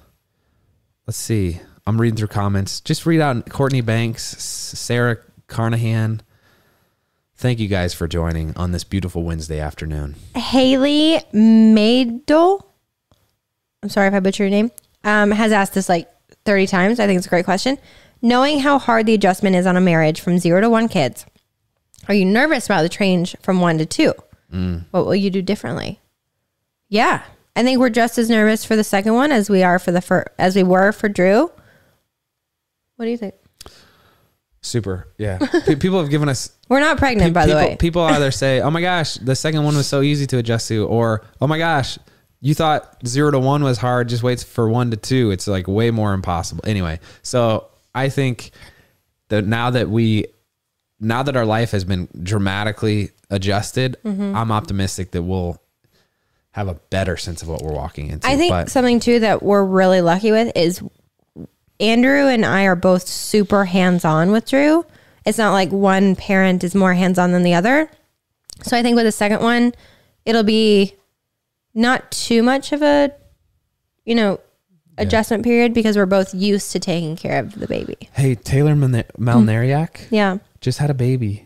Let's 1.07 1.17
see. 1.17 1.59
I'm 1.87 1.99
reading 1.99 2.15
through 2.15 2.27
comments. 2.27 2.79
Just 2.79 3.05
read 3.05 3.21
out 3.21 3.49
Courtney 3.49 3.81
Banks, 3.81 4.23
Sarah 4.23 5.17
Carnahan. 5.47 6.21
Thank 7.35 7.59
you 7.59 7.67
guys 7.67 7.93
for 7.93 8.07
joining 8.07 8.55
on 8.55 8.71
this 8.71 8.83
beautiful 8.83 9.23
Wednesday 9.23 9.59
afternoon. 9.59 10.15
Haley 10.35 11.21
Maidel, 11.33 12.72
I'm 13.83 13.89
sorry 13.89 14.07
if 14.07 14.13
I 14.13 14.19
butcher 14.21 14.43
your 14.43 14.49
name, 14.49 14.71
um, 15.03 15.29
has 15.31 15.51
asked 15.51 15.73
this 15.73 15.89
like 15.89 16.09
30 16.45 16.65
times. 16.67 16.99
I 16.99 17.05
think 17.05 17.17
it's 17.17 17.27
a 17.27 17.29
great 17.29 17.45
question. 17.45 17.77
Knowing 18.21 18.59
how 18.59 18.79
hard 18.79 19.05
the 19.05 19.13
adjustment 19.13 19.55
is 19.55 19.65
on 19.65 19.75
a 19.77 19.81
marriage 19.81 20.21
from 20.21 20.39
zero 20.39 20.61
to 20.61 20.69
one 20.69 20.87
kids, 20.87 21.25
are 22.07 22.13
you 22.13 22.23
nervous 22.25 22.65
about 22.65 22.81
the 22.83 22.89
change 22.89 23.35
from 23.41 23.59
one 23.59 23.77
to 23.77 23.85
two? 23.85 24.13
What 24.91 25.05
will 25.05 25.15
you 25.15 25.29
do 25.31 25.41
differently? 25.41 25.99
Yeah, 26.87 27.23
I 27.55 27.63
think 27.63 27.79
we're 27.79 27.89
just 27.89 28.17
as 28.19 28.29
nervous 28.29 28.63
for 28.63 28.75
the 28.75 28.83
second 28.83 29.13
one 29.15 29.31
as 29.31 29.49
we 29.49 29.63
are 29.63 29.79
for 29.79 29.91
the 29.91 29.99
fir- 30.01 30.25
as 30.37 30.55
we 30.55 30.61
were 30.63 30.91
for 30.91 31.09
Drew. 31.09 31.51
What 32.95 33.05
do 33.05 33.09
you 33.11 33.17
think? 33.17 33.33
Super. 34.61 35.07
Yeah. 35.17 35.39
Pe- 35.65 35.75
people 35.75 35.99
have 35.99 36.09
given 36.09 36.29
us 36.29 36.51
We're 36.69 36.79
not 36.79 36.97
pregnant, 36.97 37.29
Pe- 37.31 37.33
by 37.33 37.45
people, 37.45 37.59
the 37.59 37.65
way. 37.67 37.75
people 37.77 38.01
either 38.03 38.31
say, 38.31 38.61
"Oh 38.61 38.69
my 38.71 38.81
gosh, 38.81 39.15
the 39.15 39.35
second 39.35 39.63
one 39.63 39.75
was 39.75 39.87
so 39.87 40.01
easy 40.01 40.25
to 40.27 40.37
adjust 40.37 40.67
to," 40.69 40.85
or 40.87 41.25
"Oh 41.41 41.47
my 41.47 41.57
gosh, 41.57 41.97
you 42.45 42.53
thought 42.53 42.97
zero 43.07 43.31
to 43.31 43.39
one 43.39 43.63
was 43.63 43.77
hard. 43.77 44.09
Just 44.09 44.21
wait 44.21 44.41
for 44.43 44.67
one 44.67 44.91
to 44.91 44.97
two. 44.97 45.31
It's 45.31 45.47
like 45.47 45.65
way 45.67 45.91
more 45.91 46.13
impossible." 46.13 46.63
Anyway, 46.67 46.99
so 47.21 47.69
I 47.95 48.09
think 48.09 48.51
that 49.29 49.45
now 49.45 49.69
that 49.69 49.89
we, 49.89 50.25
now 50.99 51.23
that 51.23 51.37
our 51.37 51.45
life 51.45 51.71
has 51.71 51.85
been 51.85 52.09
dramatically 52.21 53.11
adjusted, 53.29 53.95
Mm-hmm. 54.03 54.35
I'm 54.35 54.51
optimistic 54.51 55.11
that 55.11 55.23
we'll 55.23 55.59
have 56.51 56.67
a 56.67 56.75
better 56.89 57.15
sense 57.17 57.41
of 57.41 57.47
what 57.47 57.61
we're 57.61 57.73
walking 57.73 58.09
into. 58.09 58.27
I 58.27 58.35
think 58.35 58.51
but 58.51 58.69
something 58.69 58.99
too 58.99 59.21
that 59.21 59.41
we're 59.41 59.63
really 59.63 60.01
lucky 60.01 60.31
with 60.31 60.51
is 60.55 60.83
Andrew 61.79 62.27
and 62.27 62.45
I 62.45 62.65
are 62.65 62.75
both 62.75 63.07
super 63.07 63.65
hands 63.65 64.05
on 64.05 64.31
with 64.31 64.49
Drew. 64.49 64.85
It's 65.25 65.37
not 65.37 65.53
like 65.53 65.71
one 65.71 66.15
parent 66.15 66.63
is 66.63 66.75
more 66.75 66.93
hands 66.93 67.17
on 67.17 67.31
than 67.31 67.43
the 67.43 67.53
other. 67.53 67.89
So 68.63 68.77
I 68.77 68.81
think 68.83 68.95
with 68.95 69.05
the 69.05 69.11
second 69.11 69.41
one, 69.41 69.73
it'll 70.25 70.43
be 70.43 70.95
not 71.73 72.11
too 72.11 72.43
much 72.43 72.71
of 72.71 72.81
a, 72.81 73.11
you 74.05 74.15
know, 74.15 74.39
adjustment 74.97 75.43
period 75.43 75.73
because 75.73 75.97
we're 75.97 76.05
both 76.05 76.33
used 76.35 76.71
to 76.71 76.79
taking 76.79 77.15
care 77.15 77.39
of 77.39 77.57
the 77.59 77.67
baby. 77.67 77.97
hey, 78.13 78.35
Taylor 78.35 78.73
Malna- 78.75 79.09
Malnariak 79.17 80.07
Yeah. 80.11 80.37
just 80.61 80.77
had 80.79 80.89
a 80.89 80.93
baby. 80.93 81.45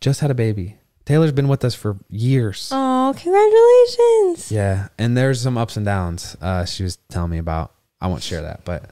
Just 0.00 0.20
had 0.20 0.30
a 0.30 0.34
baby. 0.34 0.76
Taylor's 1.04 1.32
been 1.32 1.48
with 1.48 1.64
us 1.64 1.74
for 1.74 1.96
years. 2.08 2.68
Oh, 2.72 3.12
congratulations. 3.16 4.52
Yeah, 4.52 4.88
and 4.98 5.16
there's 5.16 5.40
some 5.40 5.58
ups 5.58 5.76
and 5.76 5.84
downs. 5.84 6.36
Uh, 6.40 6.64
she 6.64 6.84
was 6.84 6.96
telling 7.08 7.30
me 7.30 7.38
about. 7.38 7.72
I 8.00 8.06
won't 8.08 8.22
share 8.22 8.42
that, 8.42 8.64
but 8.64 8.90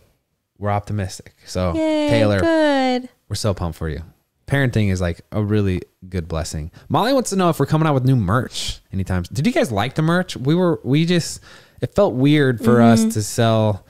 we're 0.58 0.70
optimistic. 0.70 1.34
So 1.46 1.72
Yay, 1.74 2.08
Taylor, 2.10 2.40
good. 2.40 3.08
we're 3.28 3.36
so 3.36 3.54
pumped 3.54 3.78
for 3.78 3.88
you. 3.88 4.02
Parenting 4.50 4.90
is 4.90 5.00
like 5.00 5.20
a 5.30 5.42
really 5.42 5.82
good 6.08 6.26
blessing. 6.26 6.72
Molly 6.88 7.12
wants 7.12 7.30
to 7.30 7.36
know 7.36 7.50
if 7.50 7.60
we're 7.60 7.66
coming 7.66 7.86
out 7.86 7.94
with 7.94 8.04
new 8.04 8.16
merch 8.16 8.80
anytime. 8.92 9.22
Did 9.32 9.46
you 9.46 9.52
guys 9.52 9.70
like 9.70 9.94
the 9.94 10.02
merch? 10.02 10.36
We 10.36 10.56
were 10.56 10.80
we 10.82 11.06
just 11.06 11.40
it 11.80 11.94
felt 11.94 12.14
weird 12.14 12.62
for 12.62 12.80
us 12.80 13.00
mm-hmm. 13.00 13.10
to 13.10 13.22
sell 13.22 13.86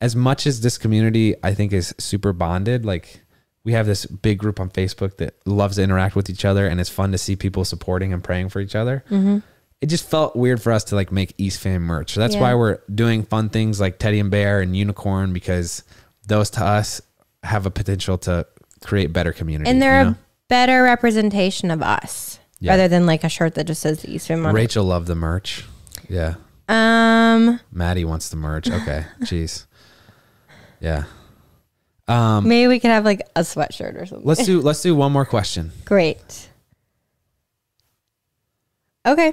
as 0.00 0.14
much 0.14 0.46
as 0.46 0.60
this 0.60 0.76
community 0.76 1.34
I 1.42 1.54
think 1.54 1.72
is 1.72 1.94
super 1.98 2.34
bonded. 2.34 2.84
Like 2.84 3.22
we 3.64 3.72
have 3.72 3.86
this 3.86 4.04
big 4.04 4.38
group 4.38 4.60
on 4.60 4.68
Facebook 4.68 5.16
that 5.16 5.34
loves 5.46 5.76
to 5.76 5.82
interact 5.82 6.14
with 6.14 6.28
each 6.28 6.44
other 6.44 6.66
and 6.66 6.80
it's 6.80 6.90
fun 6.90 7.10
to 7.12 7.18
see 7.18 7.34
people 7.34 7.64
supporting 7.64 8.12
and 8.12 8.22
praying 8.22 8.50
for 8.50 8.60
each 8.60 8.74
other. 8.74 9.04
Mm-hmm. 9.10 9.38
It 9.80 9.86
just 9.86 10.08
felt 10.08 10.36
weird 10.36 10.60
for 10.60 10.72
us 10.72 10.84
to 10.84 10.96
like 10.96 11.10
make 11.10 11.34
East 11.38 11.60
Fam 11.60 11.82
merch. 11.82 12.12
So 12.12 12.20
that's 12.20 12.34
Yeah. 12.34 12.42
why 12.42 12.54
we're 12.54 12.80
doing 12.94 13.22
fun 13.22 13.48
things 13.48 13.80
like 13.80 13.98
Teddy 13.98 14.20
and 14.20 14.30
Bear 14.30 14.60
and 14.60 14.76
Unicorn 14.76 15.32
because 15.32 15.82
those 16.26 16.50
to 16.50 16.64
us 16.64 17.00
have 17.42 17.64
a 17.64 17.70
potential 17.70 18.18
to 18.18 18.46
create 18.82 19.12
better 19.12 19.32
community. 19.32 19.70
And 19.70 19.80
they're 19.80 20.00
you 20.00 20.10
know? 20.10 20.10
a 20.12 20.18
better 20.48 20.82
representation 20.82 21.70
of 21.70 21.82
us 21.82 22.38
Yeah. 22.60 22.72
rather 22.72 22.88
than 22.88 23.06
like 23.06 23.24
a 23.24 23.28
shirt 23.28 23.54
that 23.54 23.64
just 23.66 23.82
says 23.82 24.02
the 24.02 24.32
on. 24.32 24.54
Rachel 24.54 24.84
loved 24.84 25.06
the 25.06 25.14
merch. 25.14 25.64
Yeah. 26.08 26.34
Um, 26.68 27.60
Maddie 27.72 28.04
wants 28.04 28.28
the 28.28 28.36
merch. 28.36 28.68
Okay. 28.70 29.04
Jeez. 29.20 29.66
Yeah. 30.80 31.04
Um, 32.06 32.48
maybe 32.48 32.68
we 32.68 32.80
could 32.80 32.90
have 32.90 33.04
like 33.04 33.20
a 33.36 33.40
sweatshirt 33.40 34.00
or 34.00 34.06
something. 34.06 34.26
let's 34.26 34.44
do 34.44 34.60
let's 34.62 34.80
do 34.80 34.94
one 34.94 35.12
more 35.12 35.26
question. 35.26 35.72
Great. 35.84 36.48
Okay. 39.06 39.32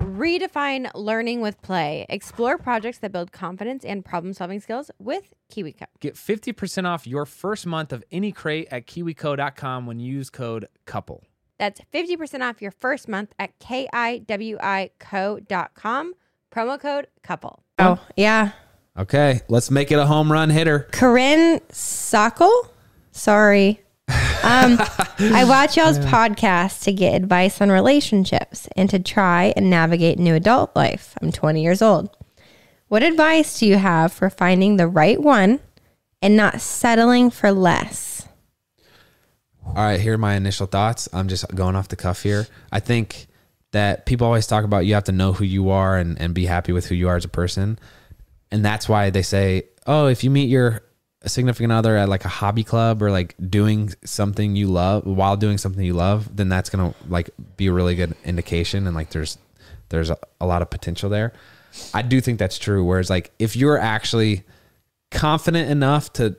Redefine 0.00 0.90
learning 0.94 1.40
with 1.40 1.60
play. 1.62 2.06
Explore 2.08 2.58
projects 2.58 2.98
that 2.98 3.12
build 3.12 3.32
confidence 3.32 3.84
and 3.84 4.04
problem 4.04 4.32
solving 4.32 4.60
skills 4.60 4.90
with 4.98 5.34
KiwiCo. 5.52 5.84
Get 6.00 6.14
50% 6.14 6.86
off 6.86 7.06
your 7.06 7.26
first 7.26 7.66
month 7.66 7.92
of 7.92 8.02
any 8.10 8.32
crate 8.32 8.68
at 8.70 8.86
kiwico.com 8.86 9.86
when 9.86 10.00
you 10.00 10.12
use 10.12 10.30
code 10.30 10.66
COUPLE. 10.86 11.24
That's 11.58 11.80
50% 11.92 12.40
off 12.40 12.62
your 12.62 12.70
first 12.70 13.08
month 13.08 13.34
at 13.38 13.58
kiwico.com. 13.60 14.24
Promo 16.50 16.80
code 16.80 17.06
couple. 17.22 17.62
Oh, 17.78 18.00
yeah. 18.16 18.52
Okay, 18.98 19.42
let's 19.48 19.70
make 19.70 19.92
it 19.92 19.98
a 19.98 20.06
home 20.06 20.32
run 20.32 20.50
hitter. 20.50 20.88
Corinne 20.92 21.60
Sockel? 21.70 22.50
Sorry. 23.12 23.82
Um, 24.42 24.78
I 25.34 25.44
watch 25.44 25.76
y'all's 25.76 25.98
podcast 25.98 26.82
to 26.84 26.92
get 26.92 27.14
advice 27.14 27.60
on 27.60 27.70
relationships 27.70 28.68
and 28.76 28.88
to 28.90 28.98
try 28.98 29.52
and 29.56 29.68
navigate 29.68 30.18
new 30.18 30.34
adult 30.34 30.74
life. 30.74 31.14
I'm 31.20 31.32
20 31.32 31.62
years 31.62 31.82
old. 31.82 32.16
What 32.88 33.02
advice 33.02 33.58
do 33.58 33.66
you 33.66 33.76
have 33.76 34.12
for 34.12 34.30
finding 34.30 34.76
the 34.76 34.88
right 34.88 35.20
one 35.20 35.60
and 36.22 36.36
not 36.36 36.60
settling 36.60 37.30
for 37.30 37.52
less? 37.52 38.26
All 39.64 39.74
right, 39.74 40.00
here 40.00 40.14
are 40.14 40.18
my 40.18 40.34
initial 40.34 40.66
thoughts. 40.66 41.08
I'm 41.12 41.28
just 41.28 41.54
going 41.54 41.76
off 41.76 41.88
the 41.88 41.96
cuff 41.96 42.22
here. 42.22 42.48
I 42.72 42.80
think 42.80 43.28
that 43.72 44.06
people 44.06 44.26
always 44.26 44.46
talk 44.46 44.64
about 44.64 44.86
you 44.86 44.94
have 44.94 45.04
to 45.04 45.12
know 45.12 45.32
who 45.32 45.44
you 45.44 45.70
are 45.70 45.96
and, 45.96 46.20
and 46.20 46.34
be 46.34 46.46
happy 46.46 46.72
with 46.72 46.86
who 46.86 46.94
you 46.94 47.08
are 47.08 47.16
as 47.16 47.24
a 47.24 47.28
person. 47.28 47.78
And 48.50 48.64
that's 48.64 48.88
why 48.88 49.10
they 49.10 49.22
say, 49.22 49.68
oh, 49.86 50.06
if 50.06 50.24
you 50.24 50.30
meet 50.30 50.48
your 50.48 50.82
significant 51.26 51.72
other 51.72 51.96
at 51.96 52.08
like 52.08 52.24
a 52.24 52.28
hobby 52.28 52.64
club 52.64 53.02
or 53.02 53.10
like 53.10 53.34
doing 53.50 53.92
something 54.04 54.56
you 54.56 54.68
love 54.68 55.04
while 55.04 55.36
doing 55.36 55.58
something 55.58 55.84
you 55.84 55.92
love, 55.92 56.34
then 56.34 56.48
that's 56.48 56.70
gonna 56.70 56.94
like 57.08 57.30
be 57.56 57.66
a 57.66 57.72
really 57.72 57.94
good 57.94 58.14
indication. 58.24 58.86
And 58.86 58.96
like 58.96 59.10
there's 59.10 59.38
there's 59.90 60.10
a, 60.10 60.16
a 60.40 60.46
lot 60.46 60.62
of 60.62 60.70
potential 60.70 61.10
there. 61.10 61.32
I 61.92 62.02
do 62.02 62.20
think 62.20 62.38
that's 62.38 62.58
true. 62.58 62.84
Whereas 62.84 63.10
like 63.10 63.32
if 63.38 63.54
you're 63.56 63.78
actually 63.78 64.44
confident 65.10 65.70
enough 65.70 66.12
to 66.14 66.36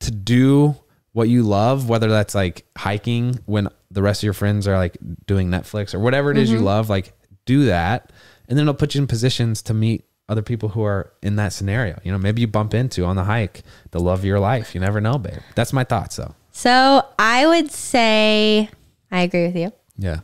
to 0.00 0.10
do 0.10 0.76
what 1.12 1.28
you 1.28 1.42
love, 1.42 1.88
whether 1.88 2.08
that's 2.08 2.34
like 2.34 2.66
hiking 2.76 3.40
when 3.46 3.68
the 3.90 4.02
rest 4.02 4.20
of 4.20 4.24
your 4.24 4.34
friends 4.34 4.68
are 4.68 4.76
like 4.76 4.98
doing 5.26 5.48
Netflix 5.48 5.94
or 5.94 5.98
whatever 5.98 6.30
it 6.30 6.36
is 6.36 6.50
you 6.50 6.56
mm-hmm. 6.56 6.66
love, 6.66 6.90
like 6.90 7.14
do 7.46 7.64
that. 7.64 8.12
And 8.48 8.58
then 8.58 8.64
it'll 8.64 8.74
put 8.74 8.94
you 8.94 9.00
in 9.00 9.06
positions 9.06 9.62
to 9.62 9.74
meet 9.74 10.04
other 10.28 10.42
people 10.42 10.70
who 10.70 10.82
are 10.82 11.12
in 11.22 11.36
that 11.36 11.52
scenario. 11.52 11.98
You 12.02 12.12
know, 12.12 12.18
maybe 12.18 12.40
you 12.40 12.46
bump 12.46 12.74
into 12.74 13.04
on 13.04 13.16
the 13.16 13.24
hike 13.24 13.62
the 13.92 14.00
love 14.00 14.20
of 14.20 14.24
your 14.24 14.40
life. 14.40 14.74
You 14.74 14.80
never 14.80 15.00
know, 15.00 15.18
babe. 15.18 15.40
That's 15.54 15.72
my 15.72 15.84
thoughts 15.84 16.16
though. 16.16 16.34
So 16.50 17.04
I 17.18 17.46
would 17.46 17.70
say, 17.70 18.70
I 19.10 19.20
agree 19.20 19.46
with 19.46 19.56
you. 19.56 19.72
Yeah. 19.98 20.20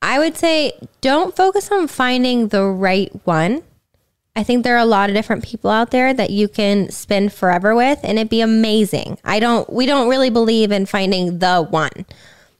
I 0.00 0.18
would 0.18 0.36
say 0.36 0.78
don't 1.00 1.34
focus 1.34 1.72
on 1.72 1.88
finding 1.88 2.48
the 2.48 2.64
right 2.64 3.10
one. 3.24 3.62
I 4.36 4.44
think 4.44 4.62
there 4.62 4.76
are 4.76 4.78
a 4.78 4.84
lot 4.86 5.10
of 5.10 5.16
different 5.16 5.44
people 5.44 5.70
out 5.70 5.90
there 5.90 6.14
that 6.14 6.30
you 6.30 6.46
can 6.46 6.90
spend 6.90 7.32
forever 7.32 7.74
with 7.74 7.98
and 8.04 8.18
it'd 8.18 8.30
be 8.30 8.40
amazing. 8.40 9.18
I 9.24 9.40
don't 9.40 9.70
we 9.72 9.86
don't 9.86 10.08
really 10.08 10.30
believe 10.30 10.70
in 10.70 10.86
finding 10.86 11.40
the 11.40 11.66
one 11.68 12.06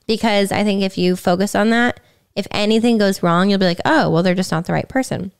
because 0.09 0.51
I 0.51 0.65
think 0.65 0.83
if 0.83 0.99
you 0.99 1.15
focus 1.15 1.55
on 1.55 1.71
that, 1.71 2.01
if 2.35 2.49
anything 2.51 2.99
goes 2.99 3.23
wrong, 3.23 3.51
you'll 3.51 3.61
be 3.61 3.67
like, 3.67 3.81
"Oh, 3.85 4.11
well 4.11 4.25
they're 4.25 4.35
just 4.35 4.51
not 4.51 4.65
the 4.65 4.73
right 4.73 4.89
person." 4.89 5.31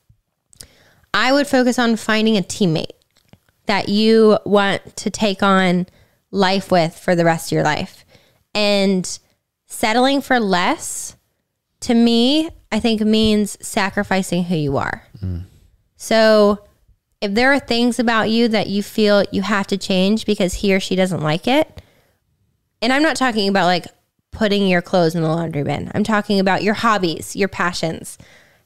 I 1.13 1.31
would 1.31 1.47
focus 1.47 1.79
on 1.79 1.95
finding 1.95 2.37
a 2.37 2.41
teammate 2.41 2.91
that 3.65 3.89
you 3.89 4.37
want 4.45 4.95
to 4.97 5.09
take 5.09 5.43
on 5.43 5.87
life 6.31 6.71
with 6.71 6.97
for 6.97 7.15
the 7.15 7.25
rest 7.25 7.51
of 7.51 7.55
your 7.55 7.63
life. 7.63 8.05
And 8.53 9.19
settling 9.67 10.21
for 10.21 10.39
less 10.39 11.15
to 11.81 11.93
me, 11.93 12.49
I 12.71 12.79
think 12.79 13.01
means 13.01 13.57
sacrificing 13.65 14.43
who 14.43 14.55
you 14.55 14.77
are. 14.77 15.03
Mm. 15.21 15.43
So 15.95 16.65
if 17.21 17.33
there 17.33 17.51
are 17.53 17.59
things 17.59 17.99
about 17.99 18.29
you 18.29 18.47
that 18.47 18.67
you 18.67 18.81
feel 18.83 19.23
you 19.31 19.41
have 19.41 19.67
to 19.67 19.77
change 19.77 20.25
because 20.25 20.55
he 20.55 20.73
or 20.73 20.79
she 20.79 20.95
doesn't 20.95 21.21
like 21.21 21.47
it, 21.47 21.81
and 22.81 22.93
I'm 22.93 23.03
not 23.03 23.15
talking 23.15 23.49
about 23.49 23.65
like 23.65 23.85
putting 24.31 24.67
your 24.67 24.81
clothes 24.81 25.15
in 25.15 25.21
the 25.21 25.27
laundry 25.27 25.63
bin. 25.63 25.91
I'm 25.93 26.03
talking 26.03 26.39
about 26.39 26.63
your 26.63 26.75
hobbies, 26.75 27.35
your 27.35 27.47
passions, 27.47 28.17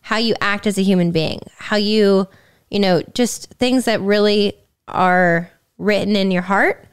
how 0.04 0.18
you 0.18 0.36
act 0.42 0.68
as 0.68 0.78
a 0.78 0.84
human 0.84 1.12
being, 1.12 1.40
how 1.58 1.78
you, 1.78 2.28
you 2.70 2.80
know, 2.80 3.02
just 3.14 3.50
things 3.54 3.86
that 3.86 4.00
really 4.02 4.54
are 4.88 5.50
written 5.78 6.16
in 6.16 6.30
your 6.30 6.42
heart. 6.44 6.86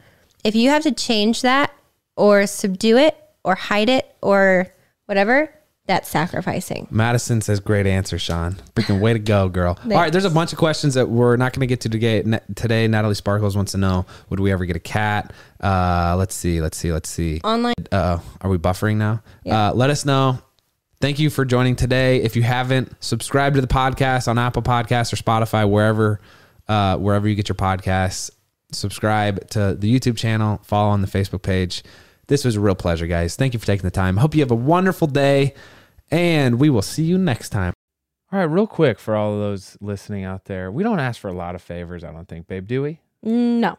if 0.44 0.54
you 0.54 0.70
have 0.70 0.82
to 0.84 0.92
change 0.92 1.42
that 1.42 1.70
or 2.16 2.46
subdue 2.46 2.96
it 2.96 3.16
or 3.44 3.54
hide 3.54 3.88
it 3.90 4.14
or 4.22 4.66
whatever, 5.06 5.52
that's 5.86 6.08
sacrificing. 6.08 6.86
Madison 6.90 7.40
says, 7.40 7.58
"Great 7.58 7.84
answer, 7.86 8.16
Shawn. 8.16 8.56
Freaking 8.76 9.00
way 9.00 9.12
to 9.12 9.18
go, 9.18 9.48
girl." 9.48 9.76
All 9.84 9.90
right, 9.90 10.12
there's 10.12 10.24
a 10.24 10.30
bunch 10.30 10.52
of 10.52 10.58
questions 10.58 10.94
that 10.94 11.08
we're 11.10 11.36
not 11.36 11.52
going 11.52 11.60
to 11.60 11.66
get 11.66 11.80
to 11.80 11.88
today. 11.88 12.22
Today, 12.54 12.86
Natalie 12.86 13.16
Sparkles 13.16 13.56
wants 13.56 13.72
to 13.72 13.78
know: 13.78 14.06
Would 14.28 14.38
we 14.38 14.52
ever 14.52 14.64
get 14.66 14.76
a 14.76 14.80
cat? 14.80 15.32
Uh, 15.60 16.14
let's 16.16 16.34
see, 16.34 16.60
let's 16.60 16.78
see, 16.78 16.92
let's 16.92 17.08
see. 17.08 17.40
Online. 17.42 17.74
Uh, 17.90 18.18
are 18.40 18.48
we 18.48 18.56
buffering 18.56 18.98
now? 18.98 19.20
Uh, 19.44 19.72
let 19.74 19.90
us 19.90 20.04
know. 20.04 20.38
Thank 21.00 21.18
you 21.18 21.30
for 21.30 21.46
joining 21.46 21.76
today. 21.76 22.20
If 22.20 22.36
you 22.36 22.42
haven't 22.42 22.92
subscribed 23.02 23.54
to 23.54 23.62
the 23.62 23.66
podcast 23.66 24.28
on 24.28 24.36
Apple 24.36 24.60
Podcasts 24.60 25.12
or 25.12 25.16
Spotify, 25.16 25.68
wherever 25.68 26.20
uh, 26.68 26.98
wherever 26.98 27.26
you 27.26 27.34
get 27.34 27.48
your 27.48 27.56
podcasts, 27.56 28.30
subscribe 28.70 29.48
to 29.50 29.74
the 29.74 29.92
YouTube 29.92 30.18
channel, 30.18 30.60
follow 30.62 30.90
on 30.90 31.00
the 31.00 31.08
Facebook 31.08 31.42
page. 31.42 31.82
This 32.26 32.44
was 32.44 32.56
a 32.56 32.60
real 32.60 32.74
pleasure, 32.74 33.06
guys. 33.06 33.34
Thank 33.34 33.54
you 33.54 33.58
for 33.58 33.66
taking 33.66 33.82
the 33.82 33.90
time. 33.90 34.18
Hope 34.18 34.34
you 34.34 34.40
have 34.42 34.50
a 34.50 34.54
wonderful 34.54 35.06
day, 35.06 35.54
and 36.10 36.60
we 36.60 36.68
will 36.68 36.82
see 36.82 37.04
you 37.04 37.16
next 37.16 37.48
time. 37.48 37.72
All 38.30 38.38
right, 38.38 38.44
real 38.44 38.66
quick 38.66 39.00
for 39.00 39.16
all 39.16 39.32
of 39.32 39.40
those 39.40 39.78
listening 39.80 40.24
out 40.24 40.44
there, 40.44 40.70
we 40.70 40.84
don't 40.84 41.00
ask 41.00 41.18
for 41.18 41.28
a 41.28 41.32
lot 41.32 41.54
of 41.54 41.62
favors, 41.62 42.04
I 42.04 42.12
don't 42.12 42.28
think, 42.28 42.46
babe, 42.46 42.68
do 42.68 42.82
we? 42.82 43.00
No. 43.22 43.78